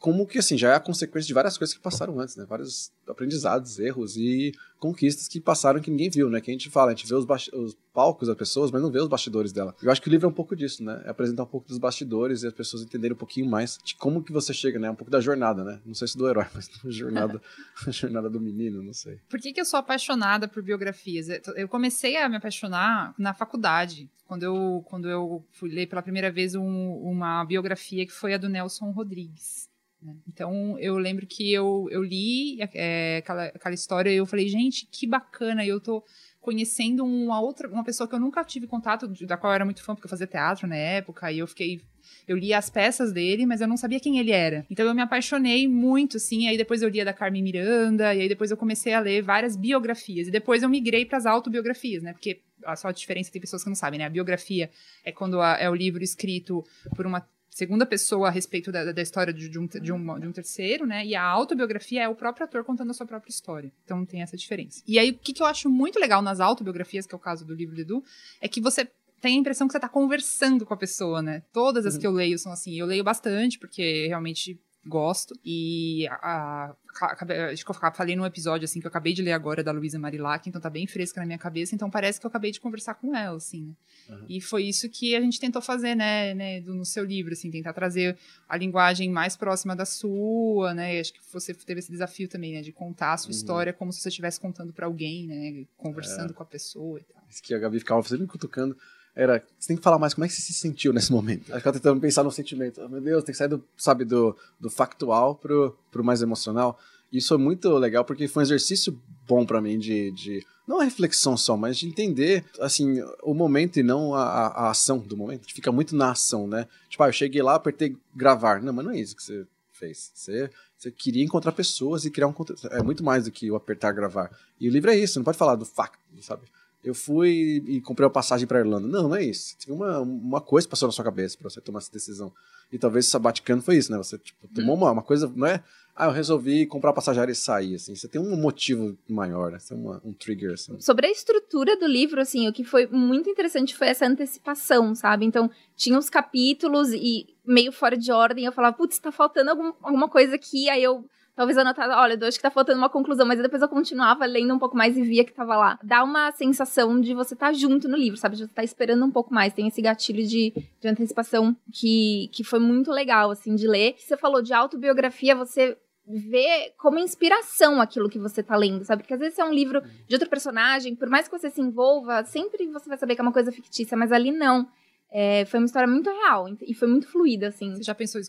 como 0.00 0.26
que 0.26 0.38
assim 0.38 0.56
já 0.56 0.72
é 0.72 0.74
a 0.76 0.80
consequência 0.80 1.28
de 1.28 1.34
várias 1.34 1.58
coisas 1.58 1.76
que 1.76 1.82
passaram 1.82 2.18
antes, 2.18 2.34
né? 2.34 2.46
Vários 2.48 2.90
aprendizados, 3.06 3.78
erros 3.78 4.16
e 4.16 4.50
conquistas 4.78 5.28
que 5.28 5.38
passaram 5.38 5.78
que 5.78 5.90
ninguém 5.90 6.08
viu, 6.08 6.30
né? 6.30 6.40
Que 6.40 6.50
a 6.50 6.54
gente 6.54 6.70
fala, 6.70 6.90
a 6.90 6.94
gente 6.94 7.06
vê 7.06 7.14
os, 7.14 7.26
os, 7.52 7.76
palcos 7.92 8.28
das 8.28 8.36
pessoas, 8.36 8.70
mas 8.70 8.80
não 8.80 8.90
vê 8.90 8.98
os 8.98 9.08
bastidores 9.08 9.52
dela. 9.52 9.74
Eu 9.82 9.90
acho 9.90 10.00
que 10.00 10.08
o 10.08 10.10
livro 10.10 10.26
é 10.26 10.30
um 10.30 10.32
pouco 10.32 10.56
disso, 10.56 10.82
né? 10.82 11.02
É 11.04 11.10
apresentar 11.10 11.42
um 11.42 11.46
pouco 11.46 11.68
dos 11.68 11.76
bastidores 11.76 12.42
e 12.42 12.46
as 12.46 12.54
pessoas 12.54 12.82
entenderem 12.82 13.14
um 13.14 13.18
pouquinho 13.18 13.48
mais 13.50 13.78
de 13.84 13.94
como 13.94 14.22
que 14.22 14.32
você 14.32 14.54
chega, 14.54 14.78
né? 14.78 14.90
Um 14.90 14.94
pouco 14.94 15.10
da 15.10 15.20
jornada, 15.20 15.62
né? 15.62 15.80
Não 15.84 15.94
sei 15.94 16.08
se 16.08 16.16
do 16.16 16.26
herói, 16.26 16.46
mas 16.54 16.68
da 16.68 16.90
jornada, 16.90 17.42
a 17.86 17.90
jornada 17.90 18.30
do 18.30 18.40
menino, 18.40 18.82
não 18.82 18.94
sei. 18.94 19.20
Por 19.28 19.38
que, 19.38 19.52
que 19.52 19.60
eu 19.60 19.66
sou 19.66 19.78
apaixonada 19.78 20.48
por 20.48 20.62
biografias? 20.62 21.28
Eu 21.54 21.68
comecei 21.68 22.16
a 22.16 22.26
me 22.26 22.36
apaixonar 22.36 23.14
na 23.18 23.34
faculdade, 23.34 24.08
quando 24.26 24.44
eu, 24.44 24.82
quando 24.86 25.10
eu 25.10 25.44
fui 25.50 25.68
ler 25.68 25.88
pela 25.88 26.02
primeira 26.02 26.30
vez 26.30 26.54
um, 26.54 26.92
uma 27.02 27.44
biografia 27.44 28.06
que 28.06 28.12
foi 28.12 28.32
a 28.32 28.38
do 28.38 28.48
Nelson 28.48 28.92
Rodrigues. 28.92 29.69
Né? 30.02 30.16
Então, 30.28 30.78
eu 30.78 30.96
lembro 30.98 31.26
que 31.26 31.52
eu, 31.52 31.88
eu 31.90 32.02
li 32.02 32.58
é, 32.74 33.18
aquela, 33.18 33.44
aquela 33.46 33.74
história 33.74 34.10
e 34.10 34.16
eu 34.16 34.26
falei, 34.26 34.48
gente, 34.48 34.86
que 34.86 35.06
bacana, 35.06 35.64
eu 35.64 35.80
tô 35.80 36.04
conhecendo 36.40 37.04
uma 37.04 37.40
outra, 37.40 37.68
uma 37.68 37.84
pessoa 37.84 38.08
que 38.08 38.14
eu 38.14 38.20
nunca 38.20 38.42
tive 38.42 38.66
contato, 38.66 39.06
da 39.26 39.36
qual 39.36 39.52
eu 39.52 39.56
era 39.56 39.64
muito 39.64 39.82
fã, 39.82 39.94
porque 39.94 40.06
eu 40.06 40.10
fazia 40.10 40.26
teatro 40.26 40.66
na 40.66 40.76
época, 40.76 41.30
e 41.30 41.38
eu 41.38 41.46
fiquei 41.46 41.80
eu 42.26 42.36
lia 42.36 42.58
as 42.58 42.70
peças 42.70 43.12
dele, 43.12 43.46
mas 43.46 43.60
eu 43.60 43.68
não 43.68 43.76
sabia 43.76 44.00
quem 44.00 44.18
ele 44.18 44.30
era. 44.30 44.64
Então 44.70 44.86
eu 44.86 44.94
me 44.94 45.02
apaixonei 45.02 45.68
muito, 45.68 46.16
assim. 46.16 46.48
Aí 46.48 46.56
depois 46.56 46.82
eu 46.82 46.88
lia 46.88 47.04
da 47.04 47.12
Carmen 47.12 47.42
Miranda, 47.42 48.14
e 48.14 48.22
aí 48.22 48.28
depois 48.28 48.50
eu 48.50 48.56
comecei 48.56 48.92
a 48.92 49.00
ler 49.00 49.22
várias 49.22 49.56
biografias. 49.56 50.28
E 50.28 50.30
depois 50.30 50.62
eu 50.62 50.68
migrei 50.68 51.04
para 51.04 51.18
as 51.18 51.26
autobiografias, 51.26 52.02
né? 52.02 52.12
Porque 52.12 52.40
só 52.76 52.88
a 52.88 52.92
diferença 52.92 53.30
tem 53.30 53.40
pessoas 53.40 53.62
que 53.62 53.68
não 53.68 53.76
sabem, 53.76 53.98
né? 53.98 54.06
A 54.06 54.10
biografia 54.10 54.70
é 55.04 55.12
quando 55.12 55.40
a, 55.40 55.56
é 55.58 55.68
o 55.68 55.74
livro 55.74 56.02
escrito 56.02 56.64
por 56.94 57.06
uma 57.06 57.26
segunda 57.50 57.84
pessoa 57.84 58.28
a 58.28 58.30
respeito 58.30 58.70
da, 58.70 58.92
da 58.92 59.02
história 59.02 59.32
de, 59.32 59.48
de, 59.48 59.58
um, 59.58 59.66
de, 59.66 59.92
um, 59.92 60.20
de 60.20 60.26
um 60.28 60.32
terceiro, 60.32 60.86
né? 60.86 61.04
E 61.04 61.14
a 61.14 61.22
autobiografia 61.22 62.04
é 62.04 62.08
o 62.08 62.14
próprio 62.14 62.44
ator 62.44 62.64
contando 62.64 62.90
a 62.90 62.94
sua 62.94 63.06
própria 63.06 63.30
história. 63.30 63.72
Então 63.84 64.06
tem 64.06 64.22
essa 64.22 64.36
diferença. 64.36 64.82
E 64.86 64.98
aí, 64.98 65.10
o 65.10 65.18
que, 65.18 65.32
que 65.32 65.42
eu 65.42 65.46
acho 65.46 65.68
muito 65.68 65.98
legal 65.98 66.22
nas 66.22 66.40
autobiografias, 66.40 67.06
que 67.06 67.14
é 67.14 67.16
o 67.16 67.20
caso 67.20 67.44
do 67.44 67.54
livro 67.54 67.74
do 67.74 67.80
Edu, 67.80 68.04
é 68.40 68.48
que 68.48 68.60
você 68.60 68.88
tem 69.20 69.36
a 69.36 69.40
impressão 69.40 69.66
que 69.66 69.72
você 69.72 69.78
está 69.78 69.88
conversando 69.88 70.64
com 70.64 70.72
a 70.72 70.76
pessoa, 70.76 71.20
né? 71.20 71.42
Todas 71.52 71.84
as 71.84 71.94
uhum. 71.94 72.00
que 72.00 72.06
eu 72.06 72.12
leio 72.12 72.38
são 72.38 72.52
assim. 72.52 72.78
Eu 72.78 72.86
leio 72.86 73.04
bastante, 73.04 73.58
porque 73.58 74.06
realmente 74.06 74.58
gosto. 74.86 75.38
E 75.44 76.06
a, 76.08 76.14
a, 76.14 77.50
acho 77.52 77.64
que 77.64 77.70
eu 77.70 77.74
falei 77.74 78.16
num 78.16 78.24
episódio 78.24 78.64
assim 78.64 78.80
que 78.80 78.86
eu 78.86 78.88
acabei 78.90 79.12
de 79.12 79.22
ler 79.22 79.32
agora 79.32 79.62
da 79.62 79.72
Luísa 79.72 79.98
Marilac, 79.98 80.48
então 80.48 80.60
tá 80.60 80.70
bem 80.70 80.86
fresca 80.86 81.20
na 81.20 81.26
minha 81.26 81.38
cabeça, 81.38 81.74
então 81.74 81.90
parece 81.90 82.18
que 82.18 82.26
eu 82.26 82.28
acabei 82.28 82.50
de 82.50 82.60
conversar 82.60 82.94
com 82.94 83.14
ela, 83.14 83.36
assim, 83.36 83.66
né? 83.66 83.74
Uhum. 84.08 84.26
E 84.28 84.40
foi 84.40 84.64
isso 84.64 84.88
que 84.88 85.14
a 85.14 85.20
gente 85.20 85.38
tentou 85.38 85.62
fazer, 85.62 85.94
né, 85.94 86.34
né, 86.34 86.60
no 86.60 86.84
seu 86.84 87.04
livro, 87.04 87.32
assim, 87.32 87.50
tentar 87.50 87.72
trazer 87.72 88.16
a 88.48 88.56
linguagem 88.56 89.10
mais 89.10 89.36
próxima 89.36 89.76
da 89.76 89.84
sua, 89.84 90.74
né? 90.74 90.98
acho 91.00 91.12
que 91.12 91.20
você 91.32 91.54
teve 91.54 91.80
esse 91.80 91.90
desafio 91.90 92.28
também, 92.28 92.54
né, 92.54 92.62
de 92.62 92.72
contar 92.72 93.12
a 93.12 93.16
sua 93.16 93.28
uhum. 93.28 93.36
história 93.36 93.72
como 93.72 93.92
se 93.92 94.00
você 94.00 94.08
estivesse 94.08 94.40
contando 94.40 94.72
para 94.72 94.86
alguém, 94.86 95.26
né, 95.26 95.66
conversando 95.76 96.30
é. 96.30 96.34
com 96.34 96.42
a 96.42 96.46
pessoa 96.46 96.98
e 96.98 97.04
tal. 97.04 97.22
Isso 97.28 97.42
que 97.42 97.54
a 97.54 97.58
Gabi 97.58 97.78
ficava 97.78 98.02
fazendo 98.02 98.26
cutucando 98.26 98.76
era 99.14 99.42
você 99.58 99.68
tem 99.68 99.76
que 99.76 99.82
falar 99.82 99.98
mais 99.98 100.14
como 100.14 100.24
é 100.24 100.28
que 100.28 100.34
você 100.34 100.42
se 100.42 100.54
sentiu 100.54 100.92
nesse 100.92 101.12
momento. 101.12 101.52
Acho 101.52 101.62
que 101.62 101.68
ela 101.68 101.72
tentando 101.72 102.00
pensar 102.00 102.22
no 102.22 102.30
sentimento. 102.30 102.80
Oh, 102.82 102.88
meu 102.88 103.00
Deus, 103.00 103.24
tem 103.24 103.32
que 103.32 103.38
sair 103.38 103.48
do, 103.48 103.62
sabe, 103.76 104.04
do, 104.04 104.36
do 104.58 104.70
factual 104.70 105.34
pro, 105.34 105.76
pro 105.90 106.04
mais 106.04 106.22
emocional. 106.22 106.78
Isso 107.12 107.34
é 107.34 107.38
muito 107.38 107.68
legal 107.76 108.04
porque 108.04 108.28
foi 108.28 108.42
um 108.42 108.46
exercício 108.46 108.96
bom 109.26 109.44
para 109.44 109.60
mim 109.60 109.78
de, 109.78 110.12
de 110.12 110.46
não 110.66 110.80
a 110.80 110.84
reflexão 110.84 111.36
só, 111.36 111.56
mas 111.56 111.76
de 111.76 111.88
entender 111.88 112.44
assim 112.60 113.02
o 113.22 113.34
momento 113.34 113.80
e 113.80 113.82
não 113.82 114.14
a, 114.14 114.22
a, 114.22 114.46
a 114.46 114.70
ação 114.70 114.98
do 114.98 115.16
momento. 115.16 115.40
A 115.40 115.42
gente 115.42 115.54
fica 115.54 115.72
muito 115.72 115.96
na 115.96 116.12
ação, 116.12 116.46
né? 116.46 116.68
Tipo, 116.88 117.02
ah, 117.02 117.08
eu 117.08 117.12
cheguei 117.12 117.42
lá, 117.42 117.56
apertei 117.56 117.96
gravar. 118.14 118.62
Não, 118.62 118.72
mas 118.72 118.84
não 118.84 118.92
é 118.92 119.00
isso 119.00 119.16
que 119.16 119.22
você 119.22 119.44
fez. 119.72 120.12
Você, 120.14 120.50
você 120.78 120.90
queria 120.92 121.24
encontrar 121.24 121.52
pessoas 121.52 122.04
e 122.04 122.10
criar 122.10 122.28
um 122.28 122.32
conteúdo. 122.32 122.68
É 122.70 122.82
muito 122.82 123.02
mais 123.02 123.24
do 123.24 123.32
que 123.32 123.50
o 123.50 123.56
apertar 123.56 123.92
gravar. 123.92 124.30
E 124.60 124.68
o 124.68 124.70
livro 124.70 124.90
é 124.90 124.96
isso, 124.96 125.18
não 125.18 125.24
pode 125.24 125.38
falar 125.38 125.56
do 125.56 125.64
facto, 125.64 125.98
sabe? 126.20 126.42
Eu 126.82 126.94
fui 126.94 127.62
e 127.66 127.80
comprei 127.80 128.06
uma 128.06 128.12
passagem 128.12 128.46
para 128.46 128.60
Irlanda. 128.60 128.88
Não, 128.88 129.08
não 129.08 129.16
é 129.16 129.24
isso. 129.24 129.56
Tinha 129.58 129.74
uma, 129.74 130.00
uma 130.00 130.40
coisa 130.40 130.66
passou 130.66 130.88
na 130.88 130.92
sua 130.92 131.04
cabeça 131.04 131.36
para 131.36 131.50
você 131.50 131.60
tomar 131.60 131.78
essa 131.78 131.92
decisão. 131.92 132.32
E 132.72 132.78
talvez 132.78 133.06
o 133.06 133.10
sabaticano 133.10 133.60
foi 133.60 133.76
isso, 133.76 133.92
né? 133.92 133.98
Você 133.98 134.16
tipo, 134.16 134.48
tomou 134.54 134.76
uma, 134.76 134.90
uma 134.90 135.02
coisa, 135.02 135.30
não 135.34 135.46
é? 135.46 135.62
Ah, 135.94 136.06
eu 136.06 136.12
resolvi 136.12 136.64
comprar 136.64 136.92
passagem 136.92 137.22
e 137.28 137.34
sair, 137.34 137.74
assim. 137.74 137.94
Você 137.94 138.08
tem 138.08 138.20
um 138.20 138.36
motivo 138.36 138.96
maior, 139.08 139.50
né? 139.50 139.58
Você 139.58 139.74
tem 139.74 139.84
uma, 139.84 140.00
um 140.04 140.12
trigger, 140.12 140.52
assim. 140.52 140.80
Sobre 140.80 141.06
a 141.06 141.10
estrutura 141.10 141.76
do 141.76 141.86
livro, 141.86 142.20
assim, 142.20 142.48
o 142.48 142.52
que 142.52 142.64
foi 142.64 142.86
muito 142.86 143.28
interessante 143.28 143.76
foi 143.76 143.88
essa 143.88 144.06
antecipação, 144.06 144.94
sabe? 144.94 145.26
Então, 145.26 145.50
tinha 145.76 145.98
os 145.98 146.08
capítulos 146.08 146.90
e 146.92 147.26
meio 147.44 147.72
fora 147.72 147.98
de 147.98 148.10
ordem, 148.12 148.46
eu 148.46 148.52
falava, 148.52 148.76
putz, 148.76 148.98
tá 148.98 149.12
faltando 149.12 149.50
algum, 149.50 149.72
alguma 149.82 150.08
coisa 150.08 150.36
aqui, 150.36 150.70
aí 150.70 150.82
eu 150.82 151.04
talvez 151.40 151.56
anotada, 151.56 151.96
olha, 151.96 152.18
eu 152.20 152.28
acho 152.28 152.36
que 152.36 152.42
tá 152.42 152.50
faltando 152.50 152.76
uma 152.76 152.90
conclusão, 152.90 153.24
mas 153.24 153.40
depois 153.40 153.62
eu 153.62 153.68
continuava 153.68 154.26
lendo 154.26 154.52
um 154.52 154.58
pouco 154.58 154.76
mais 154.76 154.94
e 154.94 155.00
via 155.00 155.24
que 155.24 155.32
tava 155.32 155.56
lá. 155.56 155.78
Dá 155.82 156.04
uma 156.04 156.30
sensação 156.32 157.00
de 157.00 157.14
você 157.14 157.32
estar 157.32 157.46
tá 157.46 157.52
junto 157.54 157.88
no 157.88 157.96
livro, 157.96 158.18
sabe? 158.18 158.36
De 158.36 158.42
você 158.42 158.52
tá 158.52 158.62
esperando 158.62 159.02
um 159.06 159.10
pouco 159.10 159.32
mais. 159.32 159.54
Tem 159.54 159.66
esse 159.66 159.80
gatilho 159.80 160.22
de, 160.22 160.52
de 160.78 160.86
antecipação 160.86 161.56
que, 161.72 162.28
que 162.30 162.44
foi 162.44 162.58
muito 162.58 162.90
legal, 162.90 163.30
assim, 163.30 163.54
de 163.54 163.66
ler. 163.66 163.94
Você 163.96 164.18
falou 164.18 164.42
de 164.42 164.52
autobiografia, 164.52 165.34
você 165.34 165.78
vê 166.06 166.74
como 166.76 166.98
inspiração 166.98 167.80
aquilo 167.80 168.10
que 168.10 168.18
você 168.18 168.42
tá 168.42 168.54
lendo, 168.54 168.84
sabe? 168.84 169.02
Porque 169.02 169.14
às 169.14 169.20
vezes 169.20 169.38
é 169.38 169.44
um 169.44 169.54
livro 169.54 169.80
de 170.06 170.14
outro 170.14 170.28
personagem, 170.28 170.94
por 170.94 171.08
mais 171.08 171.26
que 171.26 171.38
você 171.38 171.48
se 171.48 171.62
envolva, 171.62 172.22
sempre 172.22 172.66
você 172.66 172.86
vai 172.86 172.98
saber 172.98 173.14
que 173.14 173.22
é 173.22 173.24
uma 173.24 173.32
coisa 173.32 173.50
fictícia, 173.50 173.96
mas 173.96 174.12
ali 174.12 174.30
não. 174.30 174.68
É, 175.10 175.46
foi 175.46 175.58
uma 175.58 175.66
história 175.66 175.88
muito 175.88 176.10
real 176.10 176.46
e 176.60 176.74
foi 176.74 176.86
muito 176.86 177.08
fluida, 177.08 177.48
assim. 177.48 177.74
Você 177.74 177.82
já 177.82 177.94
pensou 177.94 178.20
em 178.20 178.24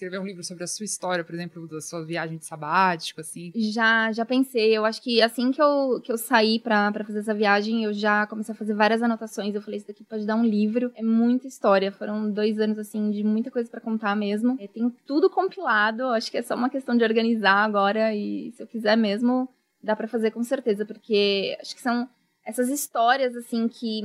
escrever 0.00 0.18
um 0.18 0.24
livro 0.24 0.42
sobre 0.42 0.64
a 0.64 0.66
sua 0.66 0.84
história, 0.84 1.22
por 1.22 1.34
exemplo, 1.34 1.68
da 1.68 1.80
sua 1.80 2.04
viagem 2.04 2.38
de 2.38 2.46
sabático, 2.46 3.20
assim? 3.20 3.52
Já, 3.54 4.10
já 4.12 4.24
pensei. 4.24 4.76
Eu 4.76 4.84
acho 4.86 5.02
que 5.02 5.20
assim 5.20 5.52
que 5.52 5.60
eu, 5.60 6.00
que 6.02 6.10
eu 6.10 6.16
saí 6.16 6.58
pra, 6.58 6.90
fazer 7.04 7.18
essa 7.18 7.34
viagem, 7.34 7.84
eu 7.84 7.92
já 7.92 8.26
comecei 8.26 8.54
a 8.54 8.56
fazer 8.58 8.74
várias 8.74 9.02
anotações. 9.02 9.54
Eu 9.54 9.60
falei, 9.60 9.78
isso 9.78 9.86
daqui 9.86 10.02
pode 10.02 10.26
dar 10.26 10.36
um 10.36 10.44
livro. 10.44 10.90
É 10.94 11.02
muita 11.02 11.46
história. 11.46 11.92
Foram 11.92 12.30
dois 12.30 12.58
anos, 12.58 12.78
assim, 12.78 13.10
de 13.10 13.22
muita 13.22 13.50
coisa 13.50 13.70
para 13.70 13.80
contar 13.80 14.16
mesmo. 14.16 14.56
Eu 14.58 14.68
tenho 14.68 14.90
tudo 15.06 15.28
compilado. 15.28 16.04
Acho 16.06 16.30
que 16.30 16.38
é 16.38 16.42
só 16.42 16.54
uma 16.54 16.70
questão 16.70 16.96
de 16.96 17.04
organizar 17.04 17.64
agora 17.64 18.14
e, 18.14 18.52
se 18.52 18.62
eu 18.62 18.66
quiser 18.66 18.96
mesmo, 18.96 19.48
dá 19.82 19.94
para 19.94 20.08
fazer 20.08 20.30
com 20.30 20.42
certeza, 20.42 20.84
porque 20.84 21.56
acho 21.60 21.74
que 21.74 21.82
são 21.82 22.08
essas 22.44 22.68
histórias, 22.68 23.36
assim, 23.36 23.68
que 23.68 24.02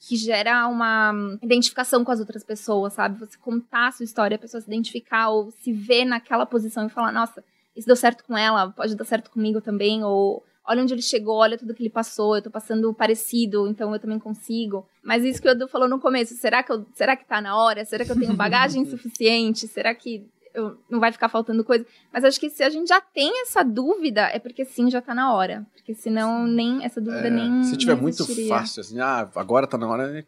que 0.00 0.16
gera 0.16 0.66
uma 0.68 1.12
identificação 1.42 2.04
com 2.04 2.12
as 2.12 2.20
outras 2.20 2.44
pessoas, 2.44 2.92
sabe? 2.92 3.18
Você 3.18 3.36
contar 3.38 3.88
a 3.88 3.92
sua 3.92 4.04
história, 4.04 4.36
a 4.36 4.38
pessoa 4.38 4.60
se 4.60 4.68
identificar 4.68 5.30
ou 5.30 5.50
se 5.50 5.72
ver 5.72 6.04
naquela 6.04 6.46
posição 6.46 6.86
e 6.86 6.90
falar, 6.90 7.12
nossa, 7.12 7.42
isso 7.76 7.86
deu 7.86 7.96
certo 7.96 8.24
com 8.24 8.36
ela, 8.36 8.70
pode 8.70 8.94
dar 8.94 9.04
certo 9.04 9.30
comigo 9.30 9.60
também, 9.60 10.04
ou 10.04 10.44
olha 10.64 10.82
onde 10.82 10.92
ele 10.92 11.02
chegou, 11.02 11.36
olha 11.36 11.56
tudo 11.56 11.74
que 11.74 11.82
ele 11.82 11.90
passou, 11.90 12.36
eu 12.36 12.42
tô 12.42 12.50
passando 12.50 12.92
parecido, 12.92 13.66
então 13.66 13.92
eu 13.92 13.98
também 13.98 14.18
consigo. 14.18 14.86
Mas 15.02 15.24
isso 15.24 15.40
que 15.40 15.48
o 15.48 15.50
Edu 15.50 15.66
falou 15.66 15.88
no 15.88 15.98
começo, 15.98 16.34
será 16.34 16.62
que, 16.62 16.70
eu, 16.70 16.86
será 16.94 17.16
que 17.16 17.24
tá 17.24 17.40
na 17.40 17.56
hora? 17.56 17.84
Será 17.84 18.04
que 18.04 18.12
eu 18.12 18.18
tenho 18.18 18.34
bagagem 18.34 18.84
suficiente? 18.86 19.66
Será 19.66 19.94
que 19.94 20.26
eu, 20.58 20.78
não 20.90 21.00
vai 21.00 21.12
ficar 21.12 21.28
faltando 21.28 21.64
coisa. 21.64 21.86
Mas 22.12 22.24
acho 22.24 22.40
que 22.40 22.50
se 22.50 22.62
a 22.62 22.70
gente 22.70 22.88
já 22.88 23.00
tem 23.00 23.42
essa 23.42 23.62
dúvida, 23.62 24.22
é 24.32 24.38
porque 24.38 24.64
sim, 24.64 24.90
já 24.90 25.00
tá 25.00 25.14
na 25.14 25.32
hora. 25.32 25.66
Porque 25.74 25.94
senão 25.94 26.46
nem 26.46 26.84
essa 26.84 27.00
dúvida 27.00 27.28
é, 27.28 27.30
nem. 27.30 27.62
Se 27.64 27.76
tiver 27.76 27.96
muito 27.96 28.24
fácil, 28.48 28.80
assim, 28.80 29.00
ah, 29.00 29.28
agora 29.34 29.66
tá 29.66 29.78
na 29.78 29.88
hora, 29.88 30.26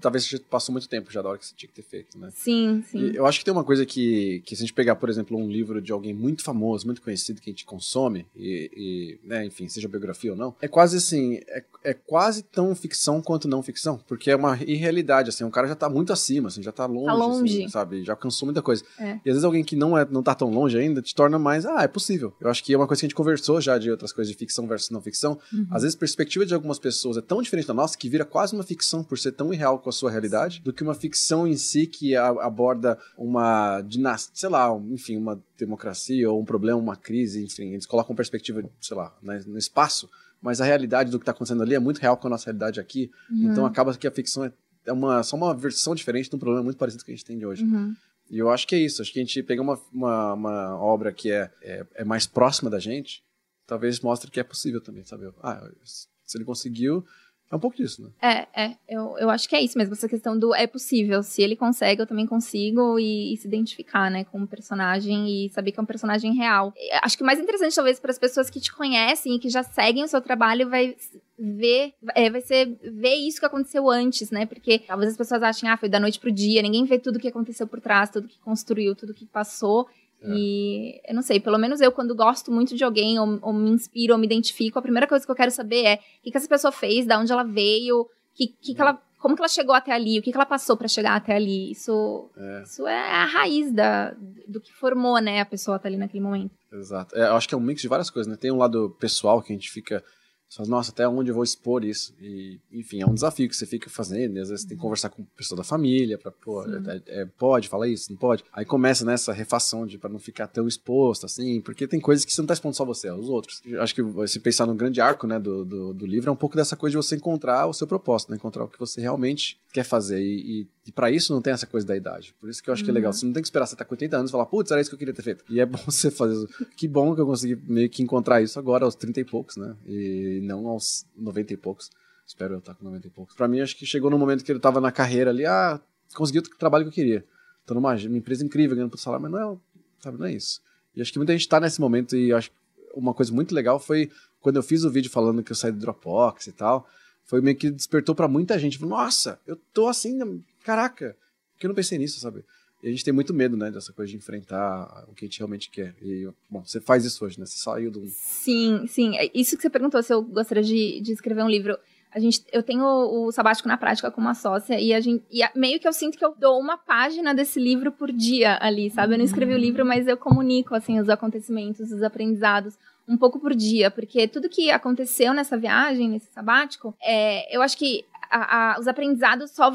talvez 0.00 0.26
você 0.26 0.38
passou 0.38 0.72
muito 0.72 0.88
tempo 0.88 1.10
já 1.12 1.22
da 1.22 1.28
hora 1.28 1.38
que 1.38 1.46
você 1.46 1.54
tinha 1.54 1.68
que 1.68 1.74
ter 1.74 1.82
feito, 1.82 2.18
né? 2.18 2.30
Sim, 2.34 2.82
sim. 2.90 3.10
E 3.10 3.16
eu 3.16 3.26
acho 3.26 3.38
que 3.38 3.44
tem 3.44 3.52
uma 3.52 3.64
coisa 3.64 3.86
que, 3.86 4.42
que 4.44 4.56
se 4.56 4.62
a 4.62 4.66
gente 4.66 4.74
pegar, 4.74 4.96
por 4.96 5.08
exemplo, 5.08 5.36
um 5.36 5.48
livro 5.48 5.80
de 5.80 5.92
alguém 5.92 6.12
muito 6.12 6.42
famoso, 6.42 6.86
muito 6.86 7.02
conhecido 7.02 7.40
que 7.40 7.50
a 7.50 7.52
gente 7.52 7.64
consome, 7.64 8.26
e, 8.36 8.70
e 8.74 9.28
né, 9.28 9.44
enfim, 9.44 9.68
seja 9.68 9.88
biografia 9.88 10.32
ou 10.32 10.36
não, 10.36 10.54
é 10.60 10.68
quase 10.68 10.96
assim, 10.96 11.40
é, 11.48 11.64
é 11.84 11.94
quase 11.94 12.42
tão 12.42 12.74
ficção 12.74 13.22
quanto 13.22 13.48
não 13.48 13.62
ficção, 13.62 13.98
porque 14.08 14.30
é 14.30 14.36
uma 14.36 14.56
irrealidade, 14.62 15.30
assim, 15.30 15.44
o 15.44 15.50
cara 15.50 15.68
já 15.68 15.74
tá 15.74 15.88
muito 15.88 16.12
acima, 16.12 16.48
assim, 16.48 16.62
já 16.62 16.72
tá 16.72 16.86
longe, 16.86 17.06
tá 17.06 17.14
longe. 17.14 17.58
Assim, 17.62 17.68
sabe? 17.68 18.04
Já 18.04 18.16
cansou 18.16 18.46
muita 18.46 18.62
coisa. 18.62 18.84
É. 18.98 19.12
E 19.24 19.30
às 19.30 19.34
vezes 19.34 19.44
alguém 19.44 19.64
que 19.64 19.76
não, 19.76 19.96
é, 19.96 20.06
não 20.10 20.22
tá 20.22 20.34
tão 20.34 20.50
longe 20.50 20.78
ainda 20.78 21.00
te 21.00 21.14
torna 21.14 21.38
mais, 21.38 21.64
ah, 21.66 21.82
é 21.82 21.88
possível. 21.88 22.34
Eu 22.40 22.50
acho 22.50 22.64
que 22.64 22.72
é 22.72 22.76
uma 22.76 22.86
coisa 22.86 23.00
que 23.00 23.06
a 23.06 23.08
gente 23.08 23.16
conversou 23.16 23.60
já 23.60 23.78
de 23.78 23.90
outras 23.90 24.12
coisas 24.12 24.30
de 24.30 24.36
ficção 24.36 24.66
versus 24.66 24.90
não 24.90 25.00
ficção. 25.00 25.38
Uhum. 25.52 25.66
Às 25.70 25.82
vezes 25.82 25.96
a 25.96 25.98
perspectiva 25.98 26.44
de 26.46 26.54
algumas 26.54 26.78
pessoas 26.78 27.16
é 27.16 27.20
tão 27.20 27.42
diferente 27.42 27.68
da 27.68 27.74
nossa 27.74 27.96
que 27.96 28.08
vira 28.08 28.24
quase 28.24 28.54
uma 28.54 28.62
ficção 28.62 29.02
por 29.04 29.18
ser 29.18 29.32
tão 29.32 29.52
irreal 29.52 29.59
com 29.78 29.88
a 29.88 29.92
sua 29.92 30.10
realidade 30.10 30.20
realidade 30.30 30.60
do 30.60 30.72
que 30.72 30.82
uma 30.82 30.94
ficção 30.94 31.46
em 31.46 31.56
si 31.56 31.86
que 31.86 32.14
aborda 32.16 32.98
uma 33.16 33.80
dinastia, 33.82 34.32
sei 34.34 34.48
lá, 34.48 34.68
enfim, 34.90 35.16
uma 35.16 35.42
democracia 35.58 36.30
ou 36.30 36.40
um 36.40 36.44
problema, 36.44 36.78
uma 36.78 36.96
crise, 36.96 37.44
enfim, 37.44 37.72
eles 37.72 37.86
colocam 37.86 38.14
perspectiva, 38.14 38.62
sei 38.80 38.96
lá, 38.96 39.16
no 39.22 39.58
espaço, 39.58 40.08
mas 40.40 40.60
a 40.60 40.64
realidade 40.64 41.10
do 41.10 41.18
que 41.18 41.22
está 41.22 41.32
acontecendo 41.32 41.62
ali 41.62 41.74
é 41.74 41.80
muito 41.80 41.98
real 41.98 42.16
com 42.16 42.26
a 42.26 42.30
nossa 42.30 42.46
realidade 42.46 42.80
aqui, 42.80 43.10
uhum. 43.30 43.50
então 43.50 43.66
acaba 43.66 43.94
que 43.96 44.06
a 44.06 44.10
ficção 44.10 44.44
é, 44.44 44.52
é 44.86 44.92
uma, 44.92 45.22
só 45.22 45.36
uma 45.36 45.54
versão 45.54 45.94
diferente 45.94 46.30
de 46.30 46.36
um 46.36 46.38
problema 46.38 46.62
muito 46.62 46.78
parecido 46.78 47.04
que 47.04 47.10
a 47.10 47.14
gente 47.14 47.24
tem 47.24 47.38
de 47.38 47.46
hoje. 47.46 47.64
Uhum. 47.64 47.94
E 48.30 48.38
eu 48.38 48.48
acho 48.48 48.64
que 48.66 48.76
é 48.76 48.78
isso. 48.78 49.02
Acho 49.02 49.12
que 49.12 49.18
a 49.18 49.24
gente 49.24 49.42
pegar 49.42 49.60
uma, 49.60 49.76
uma, 49.92 50.34
uma 50.34 50.76
obra 50.78 51.12
que 51.12 51.32
é, 51.32 51.50
é, 51.62 51.84
é, 51.96 52.04
mais 52.04 52.28
próxima 52.28 52.70
da 52.70 52.78
gente, 52.78 53.24
talvez 53.66 53.98
mostre 53.98 54.30
que 54.30 54.38
é 54.38 54.44
possível 54.44 54.80
também, 54.80 55.04
sabe? 55.04 55.28
Ah, 55.42 55.68
se 55.82 56.38
ele 56.38 56.44
conseguiu, 56.44 57.04
é 57.50 57.56
um 57.56 57.58
pouco 57.58 57.76
disso, 57.76 58.02
né? 58.02 58.46
É, 58.54 58.64
é. 58.64 58.76
Eu, 58.88 59.18
eu 59.18 59.28
acho 59.28 59.48
que 59.48 59.56
é 59.56 59.60
isso 59.60 59.76
mesmo, 59.76 59.92
essa 59.92 60.08
questão 60.08 60.38
do 60.38 60.54
é 60.54 60.68
possível. 60.68 61.20
Se 61.20 61.42
ele 61.42 61.56
consegue, 61.56 62.00
eu 62.00 62.06
também 62.06 62.24
consigo 62.24 62.96
e, 62.96 63.34
e 63.34 63.36
se 63.36 63.48
identificar, 63.48 64.08
né, 64.08 64.22
com 64.22 64.40
o 64.40 64.46
personagem 64.46 65.28
e 65.28 65.50
saber 65.50 65.72
que 65.72 65.80
é 65.80 65.82
um 65.82 65.86
personagem 65.86 66.32
real. 66.32 66.72
Acho 67.02 67.16
que 67.16 67.24
o 67.24 67.26
mais 67.26 67.40
interessante, 67.40 67.74
talvez, 67.74 67.98
para 67.98 68.12
as 68.12 68.18
pessoas 68.18 68.48
que 68.48 68.60
te 68.60 68.72
conhecem 68.72 69.34
e 69.34 69.38
que 69.40 69.48
já 69.48 69.64
seguem 69.64 70.04
o 70.04 70.08
seu 70.08 70.20
trabalho, 70.20 70.70
vai 70.70 70.94
ver, 71.36 71.92
é, 72.14 72.30
vai 72.30 72.40
ser 72.40 72.78
ver 72.84 73.14
isso 73.14 73.40
que 73.40 73.46
aconteceu 73.46 73.90
antes, 73.90 74.30
né? 74.30 74.46
Porque 74.46 74.78
talvez 74.78 75.10
as 75.10 75.16
pessoas 75.16 75.42
achem, 75.42 75.68
ah, 75.68 75.76
foi 75.76 75.88
da 75.88 75.98
noite 75.98 76.20
pro 76.20 76.30
dia, 76.30 76.62
ninguém 76.62 76.84
vê 76.84 77.00
tudo 77.00 77.18
que 77.18 77.26
aconteceu 77.26 77.66
por 77.66 77.80
trás, 77.80 78.10
tudo 78.10 78.28
que 78.28 78.38
construiu, 78.38 78.94
tudo 78.94 79.12
que 79.12 79.26
passou. 79.26 79.88
É. 80.22 80.28
E 80.30 81.00
eu 81.08 81.14
não 81.14 81.22
sei, 81.22 81.40
pelo 81.40 81.58
menos 81.58 81.80
eu, 81.80 81.90
quando 81.90 82.14
gosto 82.14 82.52
muito 82.52 82.76
de 82.76 82.84
alguém, 82.84 83.18
ou, 83.18 83.38
ou, 83.42 83.52
me 83.52 83.70
inspiro, 83.70 84.12
ou 84.12 84.18
me 84.18 84.26
identifico, 84.26 84.78
a 84.78 84.82
primeira 84.82 85.06
coisa 85.06 85.24
que 85.24 85.30
eu 85.30 85.36
quero 85.36 85.50
saber 85.50 85.84
é 85.84 85.94
o 85.94 85.98
que, 86.22 86.30
que 86.30 86.36
essa 86.36 86.48
pessoa 86.48 86.72
fez, 86.72 87.06
da 87.06 87.18
onde 87.18 87.32
ela 87.32 87.42
veio, 87.42 88.06
que, 88.34 88.48
que, 88.48 88.74
que 88.74 88.80
ela, 88.80 89.00
como 89.18 89.34
que 89.34 89.40
ela 89.40 89.48
chegou 89.48 89.74
até 89.74 89.92
ali, 89.92 90.18
o 90.18 90.22
que, 90.22 90.30
que 90.30 90.36
ela 90.36 90.46
passou 90.46 90.76
para 90.76 90.88
chegar 90.88 91.16
até 91.16 91.34
ali. 91.34 91.70
Isso 91.70 92.30
é. 92.36 92.62
isso 92.62 92.86
é 92.86 92.98
a 92.98 93.24
raiz 93.24 93.72
da, 93.72 94.14
do 94.46 94.60
que 94.60 94.72
formou, 94.74 95.18
né, 95.20 95.40
a 95.40 95.46
pessoa 95.46 95.76
até 95.76 95.88
ali 95.88 95.96
naquele 95.96 96.22
momento. 96.22 96.52
Exato. 96.72 97.16
É, 97.16 97.28
eu 97.28 97.36
acho 97.36 97.48
que 97.48 97.54
é 97.54 97.58
um 97.58 97.62
mix 97.62 97.80
de 97.80 97.88
várias 97.88 98.10
coisas, 98.10 98.30
né? 98.30 98.36
Tem 98.38 98.52
um 98.52 98.58
lado 98.58 98.96
pessoal 99.00 99.42
que 99.42 99.52
a 99.52 99.56
gente 99.56 99.70
fica 99.70 100.04
você 100.50 100.56
fala, 100.56 100.68
nossa, 100.68 100.90
até 100.90 101.06
onde 101.06 101.30
eu 101.30 101.34
vou 101.34 101.44
expor 101.44 101.84
isso? 101.84 102.12
E, 102.20 102.58
enfim, 102.72 103.00
é 103.00 103.06
um 103.06 103.14
desafio 103.14 103.48
que 103.48 103.54
você 103.54 103.64
fica 103.64 103.88
fazendo, 103.88 104.36
e 104.36 104.40
às 104.40 104.48
vezes 104.48 104.62
você 104.62 104.68
tem 104.68 104.76
que 104.76 104.82
conversar 104.82 105.08
com 105.08 105.22
pessoa 105.36 105.56
da 105.56 105.62
família, 105.62 106.18
pra, 106.18 106.32
pô, 106.32 106.64
é, 106.64 107.02
é, 107.06 107.24
pode, 107.24 107.68
fala 107.68 107.86
isso, 107.86 108.10
não 108.10 108.18
pode. 108.18 108.44
Aí 108.52 108.64
começa 108.64 109.04
nessa 109.04 109.32
refação 109.32 109.86
de 109.86 109.96
para 109.96 110.10
não 110.10 110.18
ficar 110.18 110.48
tão 110.48 110.66
exposto, 110.66 111.24
assim, 111.24 111.60
porque 111.60 111.86
tem 111.86 112.00
coisas 112.00 112.24
que 112.24 112.32
você 112.32 112.40
não 112.40 112.48
tá 112.48 112.54
expondo 112.54 112.74
só 112.74 112.84
você, 112.84 113.06
é 113.06 113.14
os 113.14 113.28
outros. 113.28 113.62
Eu 113.64 113.80
acho 113.80 113.94
que 113.94 114.02
se 114.26 114.40
pensar 114.40 114.66
no 114.66 114.74
grande 114.74 115.00
arco, 115.00 115.24
né, 115.24 115.38
do, 115.38 115.64
do, 115.64 115.94
do, 115.94 116.04
livro, 116.04 116.30
é 116.30 116.32
um 116.32 116.36
pouco 116.36 116.56
dessa 116.56 116.74
coisa 116.74 116.98
de 116.98 117.06
você 117.06 117.14
encontrar 117.14 117.68
o 117.68 117.72
seu 117.72 117.86
propósito, 117.86 118.30
né, 118.30 118.36
encontrar 118.36 118.64
o 118.64 118.68
que 118.68 118.78
você 118.78 119.00
realmente 119.00 119.56
quer 119.72 119.84
fazer. 119.84 120.20
E, 120.20 120.62
e, 120.62 120.68
e 120.88 120.92
para 120.92 121.12
isso 121.12 121.32
não 121.32 121.40
tem 121.40 121.52
essa 121.52 121.66
coisa 121.66 121.86
da 121.86 121.96
idade. 121.96 122.34
Por 122.40 122.50
isso 122.50 122.60
que 122.60 122.68
eu 122.68 122.74
acho 122.74 122.82
uhum. 122.82 122.86
que 122.86 122.90
é 122.90 122.94
legal. 122.94 123.10
Uhum. 123.10 123.18
Você 123.18 123.26
não 123.26 123.32
tem 123.32 123.42
que 123.42 123.46
esperar 123.46 123.66
você 123.66 123.74
estar 123.74 123.84
tá 123.84 123.88
com 123.88 123.94
80 123.94 124.16
anos 124.16 124.30
e 124.30 124.32
falar, 124.32 124.46
putz, 124.46 124.72
era 124.72 124.80
isso 124.80 124.90
que 124.90 124.94
eu 124.94 124.98
queria 124.98 125.14
ter 125.14 125.22
feito. 125.22 125.44
E 125.48 125.60
é 125.60 125.66
bom 125.66 125.78
você 125.86 126.10
fazer. 126.10 126.48
que 126.76 126.88
bom 126.88 127.14
que 127.14 127.20
eu 127.20 127.26
consegui 127.26 127.56
meio 127.70 127.88
que 127.88 128.02
encontrar 128.02 128.42
isso 128.42 128.58
agora 128.58 128.84
aos 128.84 128.96
30 128.96 129.20
e 129.20 129.24
poucos, 129.24 129.56
né? 129.56 129.76
E 129.86 130.39
não 130.40 130.66
aos 130.66 131.06
90 131.16 131.54
e 131.54 131.56
poucos. 131.56 131.90
Espero 132.26 132.54
eu 132.54 132.58
estar 132.58 132.74
com 132.74 132.84
90 132.84 133.06
e 133.06 133.10
poucos. 133.10 133.34
Pra 133.34 133.48
mim, 133.48 133.60
acho 133.60 133.76
que 133.76 133.84
chegou 133.84 134.10
no 134.10 134.18
momento 134.18 134.44
que 134.44 134.52
ele 134.52 134.60
tava 134.60 134.80
na 134.80 134.92
carreira 134.92 135.30
ali, 135.30 135.44
ah, 135.44 135.80
consegui 136.14 136.38
o 136.38 136.42
trabalho 136.42 136.84
que 136.84 136.90
eu 136.90 136.94
queria. 136.94 137.24
Tô 137.66 137.74
numa 137.74 137.94
uma 137.94 138.16
empresa 138.16 138.44
incrível, 138.44 138.76
ganhando 138.76 138.90
por 138.90 138.98
salário, 138.98 139.22
mas 139.22 139.32
não 139.32 139.52
é, 139.52 139.56
sabe, 140.00 140.18
não 140.18 140.26
é 140.26 140.32
isso. 140.32 140.60
E 140.94 141.02
acho 141.02 141.12
que 141.12 141.18
muita 141.18 141.32
gente 141.32 141.48
tá 141.48 141.60
nesse 141.60 141.80
momento 141.80 142.16
e 142.16 142.32
acho 142.32 142.50
uma 142.94 143.14
coisa 143.14 143.32
muito 143.32 143.54
legal 143.54 143.78
foi 143.78 144.10
quando 144.40 144.56
eu 144.56 144.62
fiz 144.62 144.84
o 144.84 144.90
vídeo 144.90 145.10
falando 145.10 145.42
que 145.42 145.52
eu 145.52 145.56
saí 145.56 145.70
do 145.70 145.78
Dropbox 145.78 146.46
e 146.46 146.52
tal, 146.52 146.88
foi 147.24 147.40
meio 147.40 147.56
que 147.56 147.70
despertou 147.70 148.14
para 148.14 148.26
muita 148.26 148.58
gente. 148.58 148.82
Nossa, 148.84 149.38
eu 149.46 149.56
tô 149.72 149.86
assim, 149.86 150.42
caraca, 150.64 151.16
que 151.58 151.66
eu 151.66 151.68
não 151.68 151.74
pensei 151.74 151.98
nisso, 151.98 152.18
sabe? 152.18 152.44
E 152.82 152.88
a 152.88 152.90
gente 152.90 153.04
tem 153.04 153.12
muito 153.12 153.34
medo, 153.34 153.56
né, 153.56 153.70
dessa 153.70 153.92
coisa 153.92 154.10
de 154.10 154.16
enfrentar 154.16 155.04
o 155.08 155.14
que 155.14 155.24
a 155.24 155.28
gente 155.28 155.38
realmente 155.38 155.68
quer. 155.70 155.94
E, 156.00 156.28
bom, 156.48 156.64
você 156.64 156.80
faz 156.80 157.04
isso 157.04 157.24
hoje, 157.24 157.38
né? 157.38 157.44
Você 157.44 157.58
saiu 157.58 157.90
do. 157.90 158.06
Sim, 158.06 158.86
sim. 158.86 159.16
É 159.18 159.30
isso 159.34 159.56
que 159.56 159.62
você 159.62 159.70
perguntou, 159.70 160.02
se 160.02 160.12
eu 160.12 160.22
gostaria 160.22 160.62
de, 160.62 161.00
de 161.00 161.12
escrever 161.12 161.42
um 161.42 161.48
livro. 161.48 161.78
A 162.12 162.18
gente, 162.18 162.42
eu 162.52 162.60
tenho 162.60 162.84
o 162.84 163.30
sabático 163.30 163.68
na 163.68 163.76
prática 163.76 164.10
com 164.10 164.20
uma 164.20 164.34
sócia 164.34 164.80
e 164.80 164.92
a 164.92 164.98
gente 164.98 165.24
e 165.30 165.42
meio 165.54 165.78
que 165.78 165.86
eu 165.86 165.92
sinto 165.92 166.18
que 166.18 166.24
eu 166.24 166.34
dou 166.36 166.58
uma 166.58 166.76
página 166.76 167.32
desse 167.32 167.60
livro 167.60 167.92
por 167.92 168.10
dia 168.10 168.58
ali, 168.60 168.90
sabe? 168.90 169.14
Eu 169.14 169.18
não 169.18 169.24
escrevi 169.24 169.54
o 169.54 169.58
livro, 169.58 169.86
mas 169.86 170.08
eu 170.08 170.16
comunico 170.16 170.74
assim 170.74 170.98
os 170.98 171.08
acontecimentos, 171.08 171.92
os 171.92 172.02
aprendizados 172.02 172.76
um 173.06 173.16
pouco 173.16 173.38
por 173.38 173.54
dia, 173.54 173.92
porque 173.92 174.26
tudo 174.26 174.48
que 174.48 174.72
aconteceu 174.72 175.32
nessa 175.32 175.56
viagem, 175.56 176.08
nesse 176.08 176.32
sabático, 176.32 176.96
é, 177.00 177.54
eu 177.54 177.62
acho 177.62 177.76
que 177.76 178.04
a, 178.28 178.74
a, 178.74 178.80
os 178.80 178.88
aprendizados 178.88 179.52
só 179.52 179.72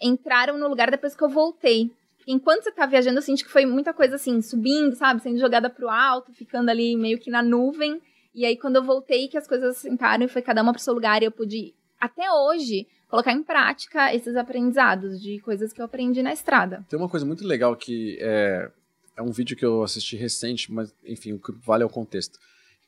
entraram 0.00 0.58
no 0.58 0.68
lugar 0.68 0.90
depois 0.90 1.14
que 1.14 1.24
eu 1.24 1.28
voltei 1.28 1.90
enquanto 2.28 2.62
você 2.62 2.70
tá 2.70 2.84
viajando, 2.84 3.18
eu 3.18 3.22
senti 3.22 3.42
que 3.42 3.50
foi 3.50 3.64
muita 3.64 3.94
coisa 3.94 4.16
assim, 4.16 4.42
subindo, 4.42 4.94
sabe? 4.94 5.22
Sendo 5.22 5.38
jogada 5.38 5.70
pro 5.70 5.88
alto, 5.88 6.32
ficando 6.34 6.68
ali 6.70 6.94
meio 6.94 7.18
que 7.18 7.30
na 7.30 7.42
nuvem. 7.42 8.00
E 8.34 8.44
aí, 8.44 8.56
quando 8.56 8.76
eu 8.76 8.84
voltei, 8.84 9.28
que 9.28 9.38
as 9.38 9.48
coisas 9.48 9.78
sentaram 9.78 10.26
e 10.26 10.28
foi 10.28 10.42
cada 10.42 10.62
uma 10.62 10.72
pro 10.72 10.82
seu 10.82 10.92
lugar, 10.92 11.22
e 11.22 11.24
eu 11.24 11.32
pude, 11.32 11.74
até 11.98 12.30
hoje, 12.30 12.86
colocar 13.08 13.32
em 13.32 13.42
prática 13.42 14.14
esses 14.14 14.36
aprendizados 14.36 15.20
de 15.20 15.40
coisas 15.40 15.72
que 15.72 15.80
eu 15.80 15.86
aprendi 15.86 16.22
na 16.22 16.32
estrada. 16.32 16.84
Tem 16.88 16.98
uma 16.98 17.08
coisa 17.08 17.24
muito 17.24 17.44
legal 17.46 17.74
que 17.74 18.18
é, 18.20 18.70
é 19.16 19.22
um 19.22 19.32
vídeo 19.32 19.56
que 19.56 19.64
eu 19.64 19.82
assisti 19.82 20.14
recente, 20.14 20.70
mas 20.70 20.94
enfim, 21.04 21.32
o 21.32 21.40
que 21.40 21.52
vale 21.64 21.82
é 21.82 21.86
o 21.86 21.90
contexto. 21.90 22.38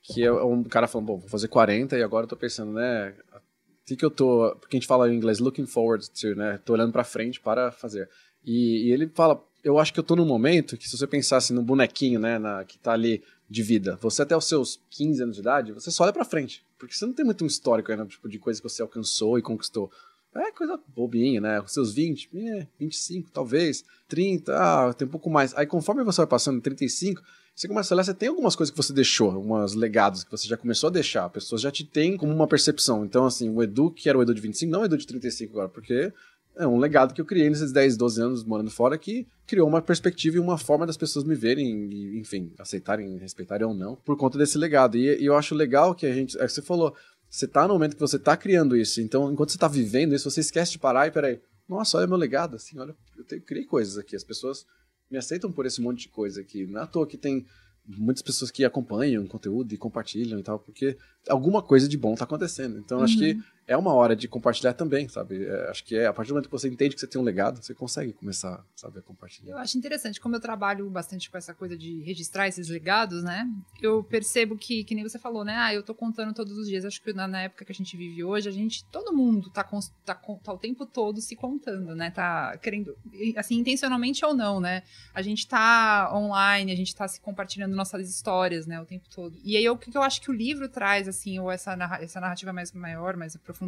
Que 0.02 0.22
é 0.22 0.32
um 0.32 0.62
cara 0.64 0.86
falando, 0.86 1.06
bom, 1.06 1.18
vou 1.18 1.28
fazer 1.28 1.48
40 1.48 1.96
e 1.98 2.02
agora 2.02 2.24
eu 2.24 2.28
tô 2.28 2.36
pensando, 2.36 2.72
né? 2.72 3.14
O 3.34 3.86
que, 3.86 3.96
que 3.96 4.04
eu 4.04 4.10
tô. 4.10 4.56
Porque 4.60 4.76
a 4.76 4.80
gente 4.80 4.86
fala 4.86 5.10
em 5.10 5.16
inglês, 5.16 5.40
looking 5.40 5.66
forward 5.66 6.08
to, 6.10 6.34
né? 6.34 6.58
Tô 6.64 6.74
olhando 6.74 6.92
pra 6.92 7.04
frente 7.04 7.40
para 7.40 7.70
fazer. 7.70 8.08
E, 8.44 8.88
e, 8.88 8.92
ele 8.92 9.08
fala: 9.08 9.42
Eu 9.62 9.78
acho 9.78 9.92
que 9.92 10.00
eu 10.00 10.04
tô 10.04 10.16
num 10.16 10.26
momento 10.26 10.76
que, 10.76 10.88
se 10.88 10.96
você 10.96 11.06
pensasse 11.06 11.52
no 11.52 11.62
bonequinho, 11.62 12.20
né, 12.20 12.38
na, 12.38 12.64
que 12.64 12.78
tá 12.78 12.92
ali 12.92 13.22
de 13.48 13.62
vida, 13.62 13.98
você 14.00 14.22
até 14.22 14.36
os 14.36 14.46
seus 14.46 14.80
15 14.90 15.22
anos 15.22 15.34
de 15.34 15.40
idade, 15.40 15.72
você 15.72 15.90
só 15.90 16.04
olha 16.04 16.12
pra 16.12 16.24
frente. 16.24 16.64
Porque 16.78 16.94
você 16.94 17.04
não 17.04 17.12
tem 17.12 17.24
muito 17.24 17.44
um 17.44 17.46
histórico 17.46 17.90
ainda, 17.90 18.06
tipo, 18.06 18.28
de 18.28 18.38
coisa 18.38 18.60
que 18.60 18.68
você 18.68 18.80
alcançou 18.80 19.38
e 19.38 19.42
conquistou. 19.42 19.90
É 20.34 20.52
coisa 20.52 20.80
bobinha, 20.94 21.40
né? 21.40 21.60
Os 21.60 21.72
seus 21.72 21.92
20, 21.92 22.30
é, 22.32 22.66
25, 22.78 23.30
talvez, 23.32 23.84
30, 24.08 24.56
ah, 24.56 24.94
tem 24.94 25.06
um 25.06 25.10
pouco 25.10 25.28
mais. 25.28 25.52
Aí 25.56 25.66
conforme 25.66 26.04
você 26.04 26.18
vai 26.18 26.28
passando 26.28 26.60
35, 26.60 27.20
você 27.54 27.66
começa 27.66 27.92
a 27.92 27.96
olhar, 27.96 28.04
você 28.04 28.14
tem 28.14 28.28
algumas 28.28 28.54
coisas 28.54 28.70
que 28.70 28.76
você 28.76 28.92
deixou, 28.92 29.32
alguns 29.32 29.74
legados 29.74 30.22
que 30.22 30.30
você 30.30 30.46
já 30.46 30.56
começou 30.56 30.86
a 30.86 30.90
deixar. 30.90 31.26
As 31.26 31.32
pessoas 31.32 31.60
já 31.60 31.70
te 31.70 31.84
têm 31.84 32.16
como 32.16 32.32
uma 32.32 32.46
percepção. 32.46 33.04
Então, 33.04 33.26
assim, 33.26 33.50
o 33.50 33.60
Edu, 33.60 33.90
que 33.90 34.08
era 34.08 34.16
o 34.16 34.22
Edu 34.22 34.32
de 34.32 34.40
25, 34.40 34.70
não 34.72 34.80
é 34.80 34.82
o 34.82 34.86
Edu 34.86 34.96
de 34.96 35.06
35 35.06 35.52
agora, 35.52 35.68
porque 35.68 36.12
é 36.60 36.66
um 36.66 36.78
legado 36.78 37.14
que 37.14 37.20
eu 37.20 37.24
criei 37.24 37.48
nesses 37.48 37.72
10, 37.72 37.96
12 37.96 38.22
anos 38.22 38.44
morando 38.44 38.70
fora 38.70 38.98
que 38.98 39.26
criou 39.46 39.66
uma 39.66 39.80
perspectiva 39.80 40.36
e 40.36 40.40
uma 40.40 40.58
forma 40.58 40.86
das 40.86 40.96
pessoas 40.96 41.24
me 41.24 41.34
verem 41.34 41.90
e, 41.90 42.18
enfim, 42.18 42.52
aceitarem, 42.58 43.16
respeitarem 43.16 43.66
ou 43.66 43.74
não, 43.74 43.96
por 43.96 44.16
conta 44.16 44.38
desse 44.38 44.58
legado. 44.58 44.96
E, 44.96 45.20
e 45.20 45.26
eu 45.26 45.36
acho 45.36 45.54
legal 45.54 45.94
que 45.94 46.06
a 46.06 46.12
gente, 46.12 46.38
é 46.38 46.46
que 46.46 46.52
você 46.52 46.62
falou, 46.62 46.94
você 47.28 47.48
tá 47.48 47.66
no 47.66 47.74
momento 47.74 47.94
que 47.94 48.00
você 48.00 48.18
tá 48.18 48.36
criando 48.36 48.76
isso, 48.76 49.00
então 49.00 49.32
enquanto 49.32 49.52
você 49.52 49.58
tá 49.58 49.68
vivendo 49.68 50.14
isso, 50.14 50.30
você 50.30 50.40
esquece 50.40 50.72
de 50.72 50.78
parar 50.78 51.06
e 51.06 51.10
peraí, 51.10 51.40
nossa, 51.68 51.98
olha 51.98 52.06
meu 52.06 52.16
legado, 52.16 52.56
assim, 52.56 52.78
olha, 52.78 52.94
eu 53.16 53.40
criei 53.42 53.64
coisas 53.64 53.96
aqui, 53.96 54.14
as 54.14 54.24
pessoas 54.24 54.66
me 55.10 55.18
aceitam 55.18 55.50
por 55.50 55.66
esse 55.66 55.80
monte 55.80 56.02
de 56.02 56.08
coisa 56.08 56.40
aqui. 56.40 56.66
Não 56.66 56.80
é 56.80 56.84
à 56.84 56.86
toa 56.86 57.06
que 57.06 57.16
tem 57.16 57.46
muitas 57.86 58.22
pessoas 58.22 58.50
que 58.50 58.64
acompanham 58.64 59.24
o 59.24 59.28
conteúdo 59.28 59.72
e 59.72 59.78
compartilham 59.78 60.38
e 60.38 60.42
tal, 60.42 60.58
porque 60.58 60.96
alguma 61.28 61.62
coisa 61.62 61.88
de 61.88 61.96
bom 61.96 62.14
tá 62.14 62.24
acontecendo. 62.24 62.78
Então, 62.78 62.98
uhum. 62.98 63.04
acho 63.04 63.18
que 63.18 63.32
uhum. 63.32 63.42
É 63.70 63.76
uma 63.76 63.94
hora 63.94 64.16
de 64.16 64.26
compartilhar 64.26 64.72
também, 64.72 65.08
sabe? 65.08 65.46
É, 65.46 65.70
acho 65.70 65.84
que 65.84 65.94
é 65.94 66.06
a 66.06 66.12
partir 66.12 66.30
do 66.30 66.34
momento 66.34 66.46
que 66.46 66.52
você 66.52 66.68
entende 66.68 66.92
que 66.92 67.00
você 67.00 67.06
tem 67.06 67.20
um 67.20 67.24
legado, 67.24 67.62
você 67.62 67.72
consegue 67.72 68.12
começar, 68.12 68.66
sabe, 68.74 68.98
a 68.98 69.02
compartilhar. 69.02 69.52
Eu 69.52 69.58
acho 69.58 69.78
interessante, 69.78 70.20
como 70.20 70.34
eu 70.34 70.40
trabalho 70.40 70.90
bastante 70.90 71.30
com 71.30 71.38
essa 71.38 71.54
coisa 71.54 71.78
de 71.78 72.02
registrar 72.02 72.48
esses 72.48 72.68
legados, 72.68 73.22
né? 73.22 73.48
Eu 73.80 74.02
percebo 74.02 74.58
que, 74.58 74.82
que 74.82 74.92
nem 74.92 75.04
você 75.04 75.20
falou, 75.20 75.44
né? 75.44 75.54
Ah, 75.56 75.72
eu 75.72 75.84
tô 75.84 75.94
contando 75.94 76.34
todos 76.34 76.58
os 76.58 76.66
dias. 76.66 76.84
Acho 76.84 77.00
que 77.00 77.12
na, 77.12 77.28
na 77.28 77.42
época 77.42 77.64
que 77.64 77.70
a 77.70 77.74
gente 77.74 77.96
vive 77.96 78.24
hoje, 78.24 78.48
a 78.48 78.52
gente, 78.52 78.84
todo 78.86 79.12
mundo 79.12 79.48
tá, 79.50 79.62
tá, 80.04 80.14
tá 80.16 80.52
o 80.52 80.58
tempo 80.58 80.84
todo 80.84 81.20
se 81.20 81.36
contando, 81.36 81.94
né? 81.94 82.10
Tá 82.10 82.58
querendo, 82.58 82.98
assim, 83.36 83.54
intencionalmente 83.54 84.24
ou 84.24 84.34
não, 84.34 84.58
né? 84.58 84.82
A 85.14 85.22
gente 85.22 85.46
tá 85.46 86.10
online, 86.12 86.72
a 86.72 86.76
gente 86.76 86.92
tá 86.92 87.06
se 87.06 87.20
compartilhando 87.20 87.76
nossas 87.76 88.10
histórias, 88.10 88.66
né, 88.66 88.80
o 88.80 88.84
tempo 88.84 89.08
todo. 89.08 89.38
E 89.44 89.56
aí, 89.56 89.68
o 89.68 89.76
que 89.76 89.96
eu 89.96 90.02
acho 90.02 90.20
que 90.20 90.30
o 90.30 90.34
livro 90.34 90.68
traz, 90.68 91.06
assim, 91.06 91.38
ou 91.38 91.52
essa, 91.52 91.76
essa 92.00 92.20
narrativa 92.20 92.52
mais 92.52 92.72
maior, 92.72 93.16
mais 93.16 93.36
aprofundada, 93.36 93.59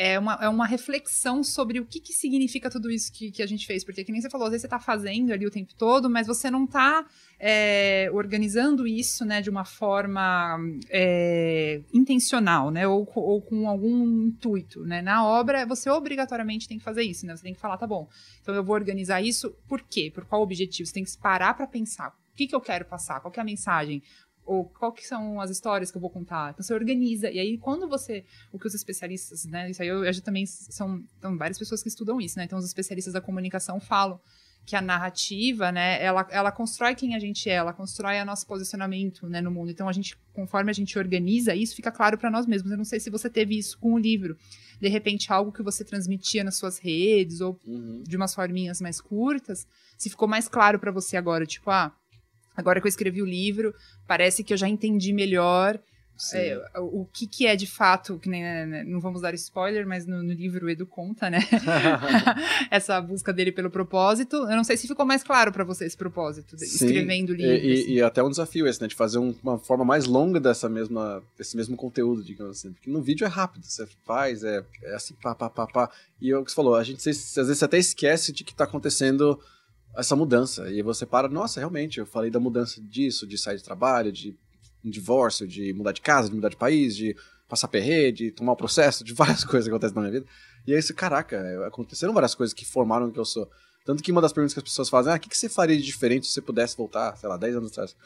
é 0.00 0.16
uma, 0.16 0.38
é 0.40 0.48
uma 0.48 0.64
reflexão 0.64 1.42
sobre 1.42 1.80
o 1.80 1.84
que, 1.84 1.98
que 1.98 2.12
significa 2.12 2.70
tudo 2.70 2.88
isso 2.88 3.12
que, 3.12 3.32
que 3.32 3.42
a 3.42 3.46
gente 3.46 3.66
fez. 3.66 3.82
Porque, 3.82 4.04
que 4.04 4.12
nem 4.12 4.20
você 4.20 4.30
falou, 4.30 4.46
às 4.46 4.52
vezes 4.52 4.62
você 4.62 4.68
está 4.68 4.78
fazendo 4.78 5.32
ali 5.32 5.44
o 5.44 5.50
tempo 5.50 5.74
todo, 5.74 6.08
mas 6.08 6.28
você 6.28 6.48
não 6.48 6.66
está 6.66 7.04
é, 7.36 8.08
organizando 8.12 8.86
isso 8.86 9.24
né, 9.24 9.42
de 9.42 9.50
uma 9.50 9.64
forma 9.64 10.56
é, 10.88 11.80
intencional, 11.92 12.70
né? 12.70 12.86
Ou, 12.86 13.10
ou, 13.12 13.42
com 13.42 13.68
algum 13.68 14.26
intuito. 14.26 14.84
Né? 14.84 15.02
Na 15.02 15.26
obra, 15.26 15.66
você 15.66 15.90
obrigatoriamente 15.90 16.68
tem 16.68 16.78
que 16.78 16.84
fazer 16.84 17.02
isso, 17.02 17.26
né? 17.26 17.34
Você 17.34 17.42
tem 17.42 17.54
que 17.54 17.60
falar, 17.60 17.76
tá 17.76 17.86
bom, 17.86 18.08
então 18.40 18.54
eu 18.54 18.62
vou 18.62 18.76
organizar 18.76 19.20
isso, 19.20 19.50
por 19.66 19.82
quê? 19.82 20.12
Por 20.14 20.24
qual 20.24 20.42
objetivo? 20.42 20.86
Você 20.86 20.94
tem 20.94 21.04
que 21.04 21.18
parar 21.18 21.54
para 21.54 21.66
pensar. 21.66 22.10
O 22.32 22.36
que, 22.36 22.46
que 22.46 22.54
eu 22.54 22.60
quero 22.60 22.84
passar? 22.84 23.18
Qual 23.18 23.32
que 23.32 23.40
é 23.40 23.42
a 23.42 23.44
mensagem? 23.44 24.00
Ou 24.48 24.64
qual 24.64 24.90
que 24.92 25.06
são 25.06 25.38
as 25.40 25.50
histórias 25.50 25.90
que 25.90 25.96
eu 25.98 26.00
vou 26.00 26.08
contar. 26.08 26.52
Então 26.52 26.64
você 26.64 26.72
organiza. 26.72 27.30
E 27.30 27.38
aí, 27.38 27.58
quando 27.58 27.86
você. 27.86 28.24
O 28.50 28.58
que 28.58 28.66
os 28.66 28.74
especialistas, 28.74 29.44
né? 29.44 29.70
Isso 29.70 29.82
aí 29.82 29.88
eu, 29.88 30.02
eu 30.02 30.12
já 30.12 30.22
também 30.22 30.46
são, 30.46 31.04
são 31.20 31.36
várias 31.36 31.58
pessoas 31.58 31.82
que 31.82 31.88
estudam 31.88 32.18
isso, 32.18 32.38
né? 32.38 32.44
Então 32.44 32.58
os 32.58 32.64
especialistas 32.64 33.12
da 33.12 33.20
comunicação 33.20 33.78
falam 33.78 34.18
que 34.64 34.74
a 34.76 34.82
narrativa, 34.82 35.72
né, 35.72 36.02
ela, 36.02 36.26
ela 36.30 36.52
constrói 36.52 36.94
quem 36.94 37.14
a 37.14 37.18
gente 37.18 37.48
é, 37.48 37.54
ela 37.54 37.72
constrói 37.72 38.20
o 38.20 38.24
nosso 38.24 38.46
posicionamento, 38.46 39.26
né, 39.26 39.40
no 39.40 39.50
mundo. 39.50 39.70
Então 39.70 39.88
a 39.88 39.92
gente, 39.92 40.14
conforme 40.34 40.70
a 40.70 40.74
gente 40.74 40.98
organiza 40.98 41.54
isso, 41.54 41.74
fica 41.74 41.90
claro 41.90 42.18
para 42.18 42.30
nós 42.30 42.46
mesmos. 42.46 42.70
Eu 42.70 42.76
não 42.76 42.84
sei 42.84 43.00
se 43.00 43.08
você 43.08 43.30
teve 43.30 43.56
isso 43.56 43.78
com 43.78 43.94
o 43.94 43.98
livro. 43.98 44.36
De 44.80 44.88
repente, 44.88 45.32
algo 45.32 45.52
que 45.52 45.62
você 45.62 45.84
transmitia 45.84 46.44
nas 46.44 46.56
suas 46.56 46.78
redes 46.78 47.40
ou 47.40 47.58
uhum. 47.66 48.02
de 48.06 48.16
umas 48.16 48.34
forminhas 48.34 48.78
mais 48.80 49.00
curtas, 49.00 49.66
se 49.96 50.10
ficou 50.10 50.28
mais 50.28 50.48
claro 50.48 50.78
para 50.78 50.90
você 50.90 51.16
agora, 51.16 51.46
tipo, 51.46 51.70
ah, 51.70 51.94
agora 52.58 52.80
que 52.80 52.86
eu 52.86 52.90
escrevi 52.90 53.22
o 53.22 53.26
livro, 53.26 53.72
parece 54.06 54.42
que 54.42 54.52
eu 54.52 54.56
já 54.56 54.68
entendi 54.68 55.12
melhor 55.12 55.78
é, 56.34 56.60
o 56.80 57.06
que, 57.12 57.28
que 57.28 57.46
é 57.46 57.54
de 57.54 57.66
fato, 57.66 58.18
que 58.18 58.28
nem, 58.28 58.42
né, 58.42 58.66
né, 58.66 58.84
não 58.84 58.98
vamos 58.98 59.22
dar 59.22 59.32
spoiler, 59.34 59.86
mas 59.86 60.04
no, 60.04 60.20
no 60.20 60.32
livro 60.32 60.66
o 60.66 60.70
Edu 60.70 60.84
conta, 60.84 61.30
né? 61.30 61.38
Essa 62.70 63.00
busca 63.00 63.32
dele 63.32 63.52
pelo 63.52 63.70
propósito. 63.70 64.36
Eu 64.36 64.56
não 64.56 64.64
sei 64.64 64.76
se 64.76 64.88
ficou 64.88 65.06
mais 65.06 65.22
claro 65.22 65.52
para 65.52 65.62
você 65.62 65.84
esse 65.84 65.96
propósito, 65.96 66.58
Sim, 66.58 66.64
escrevendo 66.64 67.30
o 67.30 67.34
livro. 67.34 67.52
E, 67.52 67.72
assim. 67.72 67.92
e, 67.92 68.02
até 68.02 68.20
um 68.22 68.30
desafio 68.30 68.66
esse, 68.66 68.82
né? 68.82 68.88
De 68.88 68.96
fazer 68.96 69.18
um, 69.18 69.32
uma 69.42 69.58
forma 69.58 69.84
mais 69.84 70.06
longa 70.06 70.40
dessa 70.40 70.68
mesma, 70.68 71.22
desse 71.36 71.56
mesmo 71.56 71.76
conteúdo, 71.76 72.24
digamos 72.24 72.58
assim. 72.58 72.72
Porque 72.72 72.90
no 72.90 73.00
vídeo 73.00 73.24
é 73.24 73.28
rápido, 73.28 73.64
você 73.64 73.86
faz, 74.04 74.42
é, 74.42 74.64
é 74.82 74.94
assim, 74.94 75.14
pá, 75.22 75.36
pá, 75.36 75.48
pá, 75.48 75.68
pá. 75.68 75.90
E 76.20 76.32
é 76.32 76.36
o 76.36 76.44
que 76.44 76.50
você 76.50 76.56
falou, 76.56 76.74
a 76.74 76.82
gente 76.82 77.08
às 77.08 77.34
vezes 77.36 77.62
até 77.62 77.78
esquece 77.78 78.32
de 78.32 78.42
que 78.42 78.54
tá 78.54 78.64
acontecendo 78.64 79.38
essa 79.96 80.14
mudança. 80.14 80.70
E 80.70 80.82
você 80.82 81.04
para, 81.04 81.28
nossa, 81.28 81.60
realmente, 81.60 81.98
eu 81.98 82.06
falei 82.06 82.30
da 82.30 82.40
mudança 82.40 82.80
disso, 82.80 83.26
de 83.26 83.36
sair 83.38 83.56
de 83.56 83.64
trabalho, 83.64 84.12
de 84.12 84.36
um 84.84 84.90
divórcio, 84.90 85.46
de 85.46 85.72
mudar 85.72 85.92
de 85.92 86.00
casa, 86.00 86.28
de 86.28 86.34
mudar 86.34 86.48
de 86.48 86.56
país, 86.56 86.96
de 86.96 87.16
passar 87.48 87.68
perre, 87.68 88.12
de 88.12 88.30
tomar 88.30 88.52
um 88.52 88.56
processo, 88.56 89.02
de 89.02 89.12
várias 89.14 89.44
coisas 89.44 89.64
que 89.64 89.70
acontecem 89.70 89.94
na 89.94 90.02
minha 90.02 90.12
vida. 90.12 90.26
E 90.66 90.74
aí, 90.74 90.82
caraca, 90.94 91.66
aconteceram 91.66 92.12
várias 92.12 92.34
coisas 92.34 92.52
que 92.52 92.64
formaram 92.64 93.08
o 93.08 93.12
que 93.12 93.18
eu 93.18 93.24
sou. 93.24 93.50
Tanto 93.84 94.02
que 94.02 94.12
uma 94.12 94.20
das 94.20 94.34
perguntas 94.34 94.52
que 94.52 94.60
as 94.60 94.64
pessoas 94.64 94.90
fazem, 94.90 95.12
ah, 95.12 95.16
o 95.16 95.18
que, 95.18 95.34
você 95.34 95.48
faria 95.48 95.76
de 95.76 95.82
diferente 95.82 96.26
se 96.26 96.32
você 96.34 96.42
pudesse 96.42 96.76
voltar, 96.76 97.16
sei 97.16 97.26
lá, 97.26 97.38
10 97.38 97.56
anos 97.56 97.72
atrás? 97.72 97.96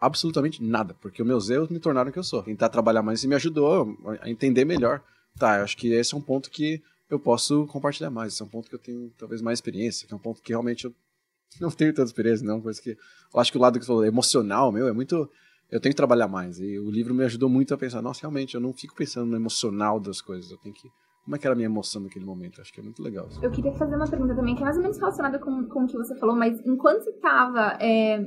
Absolutamente 0.00 0.62
nada, 0.62 0.94
porque 0.94 1.20
os 1.20 1.26
meus 1.26 1.50
erros 1.50 1.68
me 1.68 1.80
tornaram 1.80 2.10
o 2.10 2.12
que 2.12 2.18
eu 2.18 2.24
sou. 2.24 2.42
Tentar 2.44 2.68
trabalhar 2.68 3.02
mais 3.02 3.24
e 3.24 3.28
me 3.28 3.34
ajudou 3.34 3.98
a 4.20 4.30
entender 4.30 4.64
melhor. 4.64 5.02
Tá, 5.36 5.58
eu 5.58 5.64
acho 5.64 5.76
que 5.76 5.92
esse 5.92 6.14
é 6.14 6.16
um 6.16 6.20
ponto 6.20 6.48
que 6.48 6.80
eu 7.10 7.18
posso 7.18 7.66
compartilhar 7.66 8.10
mais. 8.10 8.34
Esse 8.34 8.42
é 8.42 8.44
um 8.44 8.48
ponto 8.48 8.68
que 8.68 8.74
eu 8.74 8.78
tenho 8.78 9.12
talvez 9.18 9.42
mais 9.42 9.58
experiência, 9.58 10.06
que 10.06 10.14
é 10.14 10.16
um 10.16 10.20
ponto 10.20 10.40
que 10.40 10.52
realmente 10.52 10.84
eu 10.84 10.94
não 11.60 11.70
tenho 11.70 11.92
tanta 11.92 12.08
experiência, 12.08 12.46
não. 12.46 12.60
Coisa 12.60 12.80
que. 12.80 12.90
Eu 12.90 13.40
acho 13.40 13.50
que 13.50 13.58
o 13.58 13.60
lado 13.60 13.78
que 13.78 13.84
você 13.84 13.88
falou, 13.88 14.04
emocional, 14.04 14.70
meu, 14.72 14.88
é 14.88 14.92
muito 14.92 15.28
eu 15.72 15.80
tenho 15.80 15.94
que 15.94 15.96
trabalhar 15.96 16.28
mais. 16.28 16.60
E 16.60 16.78
o 16.78 16.90
livro 16.90 17.14
me 17.14 17.24
ajudou 17.24 17.48
muito 17.48 17.72
a 17.72 17.78
pensar, 17.78 18.02
nossa, 18.02 18.20
realmente, 18.20 18.54
eu 18.54 18.60
não 18.60 18.74
fico 18.74 18.94
pensando 18.94 19.30
no 19.30 19.36
emocional 19.36 19.98
das 19.98 20.20
coisas, 20.20 20.50
eu 20.50 20.58
tenho 20.58 20.74
que. 20.74 20.86
Como 21.24 21.34
é 21.34 21.38
que 21.38 21.46
era 21.46 21.54
a 21.54 21.56
minha 21.56 21.66
emoção 21.66 22.02
naquele 22.02 22.26
momento? 22.26 22.60
Acho 22.60 22.72
que 22.72 22.80
é 22.80 22.82
muito 22.82 23.02
legal. 23.02 23.28
Eu 23.40 23.50
queria 23.50 23.72
fazer 23.72 23.96
uma 23.96 24.08
pergunta 24.08 24.34
também, 24.34 24.54
que 24.54 24.60
é 24.60 24.64
mais 24.64 24.76
ou 24.76 24.82
menos 24.82 24.98
relacionada 24.98 25.38
com, 25.38 25.64
com 25.66 25.84
o 25.84 25.86
que 25.86 25.96
você 25.96 26.14
falou, 26.18 26.36
mas 26.36 26.60
enquanto 26.66 27.04
você 27.04 27.10
estava 27.10 27.78
é, 27.80 28.20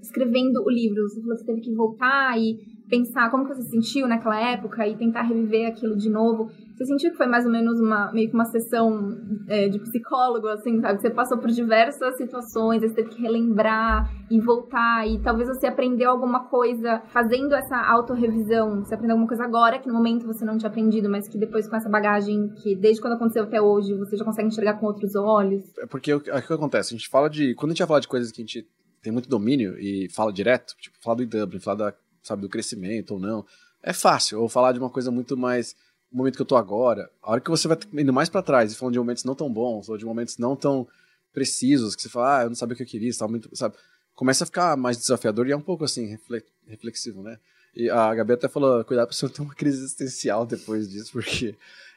escrevendo 0.00 0.62
o 0.64 0.70
livro, 0.70 1.02
você 1.08 1.20
falou 1.20 1.36
que 1.36 1.42
você 1.42 1.46
teve 1.46 1.60
que 1.60 1.74
voltar 1.74 2.38
e 2.38 2.56
pensar 2.92 3.30
como 3.30 3.46
que 3.46 3.54
você 3.54 3.62
se 3.62 3.70
sentiu 3.70 4.06
naquela 4.06 4.38
época 4.38 4.86
e 4.86 4.94
tentar 4.94 5.22
reviver 5.22 5.66
aquilo 5.66 5.96
de 5.96 6.10
novo. 6.10 6.50
Você 6.76 6.84
sentiu 6.84 7.10
que 7.10 7.16
foi 7.16 7.26
mais 7.26 7.46
ou 7.46 7.50
menos 7.50 7.80
uma 7.80 8.12
meio 8.12 8.28
que 8.28 8.34
uma 8.34 8.44
sessão 8.44 9.16
é, 9.48 9.66
de 9.70 9.78
psicólogo, 9.78 10.46
assim, 10.48 10.78
sabe? 10.78 11.00
Você 11.00 11.08
passou 11.08 11.38
por 11.38 11.50
diversas 11.50 12.18
situações, 12.18 12.82
você 12.82 12.92
teve 12.96 13.08
que 13.08 13.22
relembrar 13.22 14.12
e 14.30 14.38
voltar, 14.38 15.08
e 15.08 15.18
talvez 15.22 15.48
você 15.48 15.68
aprendeu 15.68 16.10
alguma 16.10 16.50
coisa 16.50 17.00
fazendo 17.08 17.54
essa 17.54 17.78
autorrevisão. 17.78 18.84
Você 18.84 18.94
aprendeu 18.94 19.14
alguma 19.14 19.28
coisa 19.28 19.44
agora 19.44 19.78
que 19.78 19.88
no 19.88 19.94
momento 19.94 20.26
você 20.26 20.44
não 20.44 20.58
tinha 20.58 20.68
aprendido, 20.68 21.08
mas 21.08 21.26
que 21.26 21.38
depois 21.38 21.66
com 21.66 21.76
essa 21.76 21.88
bagagem 21.88 22.50
que 22.62 22.76
desde 22.76 23.00
quando 23.00 23.14
aconteceu 23.14 23.44
até 23.44 23.58
hoje 23.58 23.94
você 23.94 24.18
já 24.18 24.24
consegue 24.24 24.48
enxergar 24.48 24.74
com 24.74 24.84
outros 24.84 25.16
olhos. 25.16 25.64
É 25.78 25.86
porque 25.86 26.12
o 26.12 26.20
que 26.20 26.30
acontece? 26.30 26.94
A 26.94 26.98
gente 26.98 27.08
fala 27.08 27.30
de. 27.30 27.54
Quando 27.54 27.70
a 27.70 27.72
gente 27.72 27.78
vai 27.78 27.88
falar 27.88 28.00
de 28.00 28.08
coisas 28.08 28.30
que 28.30 28.42
a 28.42 28.44
gente 28.44 28.68
tem 29.02 29.10
muito 29.10 29.30
domínio 29.30 29.78
e 29.78 30.10
fala 30.10 30.30
direto, 30.30 30.74
tipo, 30.78 30.96
fala 31.02 31.16
do 31.16 31.26
Dublin, 31.26 31.58
fala 31.58 31.76
da 31.78 31.94
sabe, 32.22 32.42
do 32.42 32.48
crescimento 32.48 33.12
ou 33.14 33.20
não. 33.20 33.44
É 33.82 33.92
fácil. 33.92 34.40
Ou 34.40 34.48
falar 34.48 34.72
de 34.72 34.78
uma 34.78 34.90
coisa 34.90 35.10
muito 35.10 35.36
mais. 35.36 35.74
O 36.12 36.16
momento 36.16 36.36
que 36.36 36.42
eu 36.42 36.46
tô 36.46 36.56
agora. 36.56 37.10
A 37.22 37.32
hora 37.32 37.40
que 37.40 37.50
você 37.50 37.66
vai 37.66 37.78
indo 37.94 38.12
mais 38.12 38.28
para 38.28 38.42
trás 38.42 38.72
e 38.72 38.76
falando 38.76 38.92
de 38.92 38.98
momentos 38.98 39.24
não 39.24 39.34
tão 39.34 39.52
bons, 39.52 39.88
ou 39.88 39.96
de 39.96 40.04
momentos 40.04 40.38
não 40.38 40.54
tão 40.54 40.86
precisos, 41.32 41.96
que 41.96 42.02
você 42.02 42.08
fala, 42.08 42.38
ah, 42.38 42.42
eu 42.42 42.48
não 42.50 42.56
sabia 42.56 42.74
o 42.74 42.76
que 42.76 42.82
eu 42.82 42.86
queria, 42.86 43.08
estava 43.08 43.30
muito. 43.30 43.54
Sabe? 43.56 43.74
Começa 44.14 44.44
a 44.44 44.46
ficar 44.46 44.76
mais 44.76 44.98
desafiador 44.98 45.48
e 45.48 45.52
é 45.52 45.56
um 45.56 45.62
pouco 45.62 45.84
assim, 45.84 46.18
reflexivo, 46.66 47.22
né? 47.22 47.38
E 47.74 47.88
a 47.88 48.14
Gabi 48.14 48.34
até 48.34 48.48
falou, 48.48 48.84
cuidado 48.84 49.08
pra 49.08 49.16
você 49.16 49.24
não 49.24 49.32
ter 49.32 49.42
uma 49.42 49.54
crise 49.54 49.78
existencial 49.78 50.44
depois 50.44 50.88
disso, 50.90 51.12
porque 51.14 51.56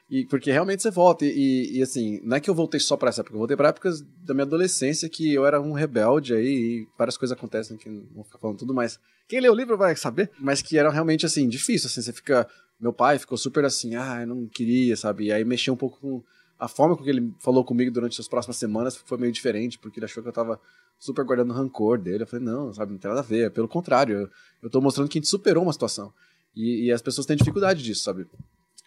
e 0.09 0.25
porque 0.25 0.51
realmente 0.51 0.83
você 0.83 0.91
volta. 0.91 1.25
E, 1.25 1.77
e, 1.77 1.81
assim, 1.81 2.19
não 2.23 2.37
é 2.37 2.39
que 2.39 2.49
eu 2.49 2.55
voltei 2.55 2.79
só 2.79 2.95
pra 2.95 3.09
essa 3.09 3.21
época, 3.21 3.35
eu 3.35 3.39
voltei 3.39 3.57
pra 3.57 3.69
épocas 3.69 4.01
da 4.01 4.33
minha 4.33 4.45
adolescência 4.45 5.09
que 5.09 5.33
eu 5.33 5.45
era 5.45 5.59
um 5.59 5.73
rebelde 5.73 6.33
aí 6.33 6.47
e 6.47 6.87
várias 6.97 7.17
coisas 7.17 7.35
acontecem 7.35 7.77
que 7.77 7.89
não 7.89 8.05
vou 8.13 8.23
ficar 8.23 8.37
falando 8.37 8.59
tudo, 8.59 8.73
mas 8.73 8.99
quem 9.27 9.39
lê 9.39 9.49
o 9.49 9.55
livro 9.55 9.77
vai 9.77 9.95
saber. 9.95 10.31
Mas 10.39 10.61
que 10.61 10.77
era 10.77 10.91
realmente 10.91 11.25
assim, 11.25 11.47
difícil. 11.47 11.87
Assim, 11.87 12.01
você 12.01 12.13
fica. 12.13 12.47
Meu 12.79 12.93
pai 12.93 13.17
ficou 13.17 13.37
super 13.37 13.65
assim, 13.65 13.95
ah, 13.95 14.21
eu 14.21 14.27
não 14.27 14.47
queria, 14.47 14.95
sabe? 14.95 15.25
E 15.25 15.31
aí 15.31 15.43
mexeu 15.43 15.73
um 15.73 15.77
pouco 15.77 15.99
com. 15.99 16.23
A 16.57 16.69
forma 16.69 16.95
com 16.95 17.03
que 17.03 17.09
ele 17.09 17.33
falou 17.41 17.65
comigo 17.65 17.91
durante 17.91 18.19
as 18.21 18.29
próximas 18.29 18.55
semanas 18.55 18.95
foi 18.95 19.17
meio 19.17 19.31
diferente, 19.31 19.77
porque 19.77 19.99
ele 19.99 20.05
achou 20.05 20.23
que 20.23 20.29
eu 20.29 20.33
tava 20.33 20.57
super 20.97 21.25
guardando 21.25 21.53
rancor 21.53 21.97
dele. 21.97 22.23
Eu 22.23 22.27
falei, 22.27 22.45
não, 22.45 22.73
sabe, 22.73 22.93
não 22.93 22.99
tem 22.99 23.09
nada 23.09 23.19
a 23.19 23.23
ver. 23.23 23.51
Pelo 23.51 23.67
contrário, 23.67 24.21
eu, 24.21 24.29
eu 24.63 24.69
tô 24.69 24.79
mostrando 24.79 25.09
que 25.09 25.17
a 25.17 25.21
gente 25.21 25.29
superou 25.29 25.63
uma 25.63 25.73
situação. 25.73 26.13
E, 26.55 26.85
e 26.85 26.91
as 26.93 27.01
pessoas 27.01 27.27
têm 27.27 27.35
dificuldade 27.35 27.83
disso, 27.83 28.03
sabe? 28.03 28.25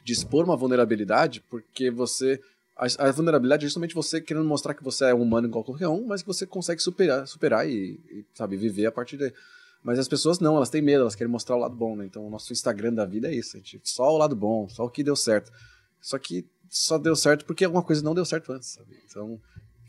De 0.08 0.14
expor 0.14 0.42
uma 0.46 0.56
vulnerabilidade, 0.56 1.42
porque 1.50 1.90
você. 1.90 2.40
A, 2.74 3.08
a, 3.08 3.12
vulnerabilidade 3.12 3.66
é 3.66 3.68
justamente 3.68 3.94
você 3.94 4.22
querendo 4.22 4.46
mostrar 4.46 4.72
que 4.72 4.82
você 4.82 5.04
é 5.04 5.12
humano 5.12 5.48
igual 5.48 5.62
qualquer 5.62 5.88
um, 5.88 6.06
mas 6.06 6.22
que 6.22 6.28
você 6.28 6.46
consegue 6.46 6.80
superar, 6.80 7.26
superar 7.26 7.68
e, 7.68 8.00
e, 8.10 8.24
sabe, 8.32 8.56
viver 8.56 8.86
a 8.86 8.92
partir 8.92 9.18
daí. 9.18 9.34
Mas 9.82 9.98
as 9.98 10.08
pessoas 10.08 10.38
não, 10.38 10.56
elas 10.56 10.70
têm 10.70 10.80
medo, 10.80 11.02
elas 11.02 11.14
querem 11.14 11.30
mostrar 11.30 11.56
o 11.56 11.58
lado 11.58 11.76
bom, 11.76 11.94
né? 11.94 12.06
Então 12.06 12.26
o 12.26 12.30
nosso 12.30 12.52
Instagram 12.54 12.94
da 12.94 13.04
vida 13.04 13.28
é 13.28 13.34
isso, 13.34 13.56
a 13.56 13.60
gente, 13.60 13.80
só 13.84 14.14
o 14.14 14.16
lado 14.16 14.34
bom, 14.34 14.66
só 14.68 14.86
o 14.86 14.90
que 14.90 15.02
deu 15.02 15.14
certo. 15.14 15.52
Só 16.00 16.18
que 16.18 16.46
só 16.70 16.96
deu 16.96 17.14
certo 17.14 17.44
porque 17.44 17.66
alguma 17.66 17.82
coisa 17.82 18.02
não 18.02 18.14
deu 18.14 18.24
certo 18.24 18.50
antes, 18.50 18.70
sabe? 18.70 18.96
Então 19.04 19.38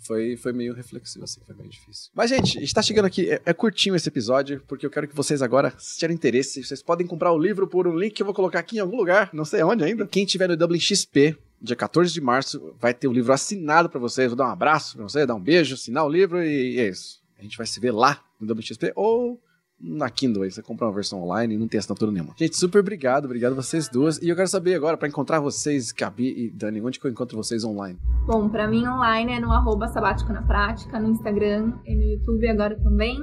foi, 0.09 0.35
foi 0.35 0.51
meio 0.51 0.73
reflexivo, 0.73 1.23
assim, 1.23 1.39
foi 1.45 1.55
meio 1.55 1.69
difícil. 1.69 2.09
Mas, 2.15 2.31
gente, 2.31 2.57
a 2.57 2.61
gente 2.61 2.73
tá 2.73 2.81
chegando 2.81 3.05
aqui, 3.05 3.29
é, 3.29 3.39
é, 3.45 3.53
curtinho 3.53 3.95
esse 3.95 4.09
episódio, 4.09 4.59
porque 4.67 4.83
eu 4.83 4.89
quero 4.89 5.07
que 5.07 5.15
vocês 5.15 5.39
agora, 5.39 5.71
se 5.77 5.99
tiverem 5.99 6.15
interesse, 6.15 6.63
vocês 6.63 6.81
podem 6.81 7.05
comprar 7.05 7.31
o 7.31 7.37
livro 7.37 7.67
por 7.67 7.87
um 7.87 7.95
link 7.95 8.13
que 8.13 8.23
eu 8.23 8.25
vou 8.25 8.33
colocar 8.33 8.57
aqui 8.57 8.77
em 8.77 8.79
algum 8.79 8.97
lugar, 8.97 9.29
não 9.33 9.45
sei 9.45 9.61
onde 9.61 9.83
ainda. 9.83 10.07
Quem 10.07 10.25
tiver 10.25 10.47
no 10.47 10.57
Dublin 10.57 10.79
XP, 10.79 11.37
dia 11.61 11.75
14 11.75 12.11
de 12.11 12.19
março, 12.19 12.75
vai 12.79 12.91
ter 12.91 13.07
o 13.07 13.13
livro 13.13 13.31
assinado 13.31 13.87
para 13.87 13.99
vocês. 13.99 14.29
Vou 14.29 14.35
dar 14.35 14.47
um 14.47 14.51
abraço 14.51 14.95
pra 14.95 15.03
vocês, 15.03 15.27
dar 15.27 15.35
um 15.35 15.39
beijo, 15.39 15.75
assinar 15.75 16.03
o 16.03 16.09
livro 16.09 16.43
e 16.43 16.79
é 16.79 16.87
isso. 16.87 17.21
A 17.37 17.43
gente 17.43 17.55
vai 17.55 17.67
se 17.67 17.79
ver 17.79 17.91
lá 17.91 18.19
no 18.39 18.47
Dublin 18.47 18.65
XP 18.65 18.91
ou 18.95 19.39
na 19.81 20.09
Kindle 20.09 20.43
aí, 20.43 20.51
você 20.51 20.61
compra 20.61 20.85
uma 20.85 20.93
versão 20.93 21.23
online 21.23 21.55
e 21.55 21.57
não 21.57 21.67
tem 21.67 21.77
assinatura 21.77 22.11
nenhuma. 22.11 22.33
Gente, 22.37 22.57
super 22.57 22.79
obrigado, 22.79 23.25
obrigado 23.25 23.55
vocês 23.55 23.87
duas. 23.87 24.21
E 24.21 24.29
eu 24.29 24.35
quero 24.35 24.47
saber 24.47 24.75
agora, 24.75 24.97
para 24.97 25.07
encontrar 25.07 25.39
vocês, 25.39 25.91
Gabi 25.91 26.33
e 26.37 26.49
Dani, 26.49 26.81
onde 26.81 26.99
que 26.99 27.07
eu 27.07 27.11
encontro 27.11 27.37
vocês 27.37 27.63
online? 27.63 27.97
Bom, 28.25 28.49
para 28.49 28.67
mim 28.67 28.85
online 28.85 29.33
é 29.33 29.39
no 29.39 29.51
arroba 29.51 29.87
sabático 29.87 30.33
na 30.33 30.41
prática, 30.41 30.99
no 30.99 31.09
Instagram 31.09 31.73
e 31.85 31.95
no 31.95 32.03
YouTube 32.13 32.47
agora 32.49 32.77
também. 32.79 33.17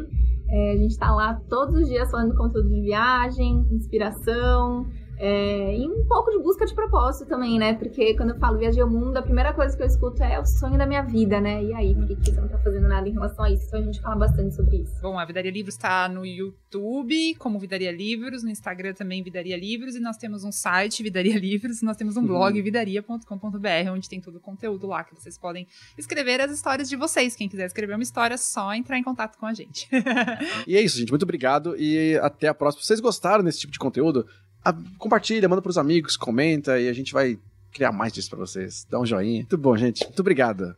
É, 0.49 0.73
a 0.73 0.77
gente 0.77 0.97
tá 0.97 1.13
lá 1.13 1.35
todos 1.49 1.75
os 1.83 1.89
dias 1.89 2.11
falando 2.11 2.35
conteúdo 2.37 2.69
de 2.69 2.81
viagem, 2.83 3.67
inspiração, 3.73 4.87
é, 5.19 5.77
e 5.77 5.89
um 5.89 6.05
pouco 6.07 6.31
de 6.31 6.39
busca 6.39 6.67
de 6.67 6.75
propósito 6.75 7.27
também, 7.27 7.59
né? 7.59 7.75
Porque 7.75 8.15
quando 8.15 8.31
eu 8.31 8.39
falo 8.39 8.59
viajei 8.59 8.83
o 8.83 8.89
mundo, 8.89 9.17
a 9.17 9.23
primeira 9.23 9.53
coisa 9.55 9.77
que 9.77 9.83
eu 9.83 9.87
escuto 9.87 10.23
é 10.23 10.39
o 10.39 10.45
sonho 10.45 10.77
da 10.77 10.87
minha 10.87 11.03
vida, 11.03 11.41
né? 11.41 11.63
E 11.65 11.73
aí, 11.73 11.95
por 11.95 12.07
que 12.07 12.17
você 12.17 12.41
não 12.41 12.49
tá 12.49 12.59
fazendo 12.59 12.87
nada 12.87 13.09
em 13.09 13.13
relação 13.13 13.45
a 13.45 13.51
isso? 13.51 13.65
Então 13.67 13.81
a 13.81 13.83
gente 13.83 14.01
fala 14.01 14.17
bastante 14.17 14.55
sobre 14.55 14.79
isso. 14.79 15.01
Bom, 15.01 15.19
a 15.19 15.25
Vidaria 15.25 15.51
Livros 15.51 15.75
está 15.75 16.09
no 16.09 16.25
YouTube, 16.27 17.35
como 17.37 17.59
Vidaria 17.59 17.91
Livros, 17.91 18.43
no 18.43 18.51
Instagram 18.51 18.93
também 18.93 19.23
Vidaria 19.23 19.57
Livros, 19.57 19.95
e 19.95 20.01
nós 20.01 20.19
temos 20.19 20.45
um 20.45 20.53
site, 20.53 21.03
Vidaria 21.03 21.37
Livros, 21.41 21.81
nós 21.81 21.97
temos 21.97 22.17
um 22.17 22.21
uhum. 22.21 22.27
blog, 22.27 22.61
vidaria.com.br, 22.61 23.91
onde 23.91 24.09
tem 24.09 24.21
todo 24.21 24.37
o 24.37 24.41
conteúdo 24.41 24.87
lá 24.87 25.03
que 25.03 25.15
vocês 25.15 25.39
podem 25.39 25.67
escrever 25.97 26.41
as 26.41 26.51
histórias 26.51 26.89
de 26.89 26.97
vocês. 26.97 27.35
Quem 27.35 27.49
quiser 27.49 27.67
escrever 27.67 27.95
uma 27.95 28.03
história, 28.03 28.35
é 28.35 28.39
só 28.39 28.75
entrar 28.75 28.99
em 28.99 29.03
contato 29.03 29.39
com 29.39 29.47
a 29.47 29.55
gente. 29.55 29.89
e 30.67 30.77
é 30.77 30.83
isso, 30.83 30.99
gente. 30.99 31.11
Muito 31.11 31.23
obrigado 31.23 31.75
e 31.79 32.19
até 32.19 32.49
a 32.49 32.55
próxima. 32.55 32.83
Se 32.83 32.89
vocês 32.89 33.01
gostaram 33.01 33.43
desse 33.43 33.61
tipo 33.61 33.73
de 33.73 33.79
conteúdo, 33.79 34.27
compartilha, 34.99 35.49
manda 35.49 35.63
pros 35.63 35.79
amigos, 35.79 36.17
comenta 36.17 36.79
e 36.79 36.89
a 36.89 36.93
gente 36.93 37.13
vai 37.13 37.39
criar 37.73 37.93
mais 37.93 38.13
disso 38.13 38.31
pra 38.31 38.39
vocês. 38.39 38.87
Dá 38.91 38.99
um 38.99 39.07
joinha. 39.07 39.41
Muito 39.41 39.59
bom, 39.59 39.77
gente. 39.77 40.05
Muito 40.05 40.21
obrigado. 40.21 40.77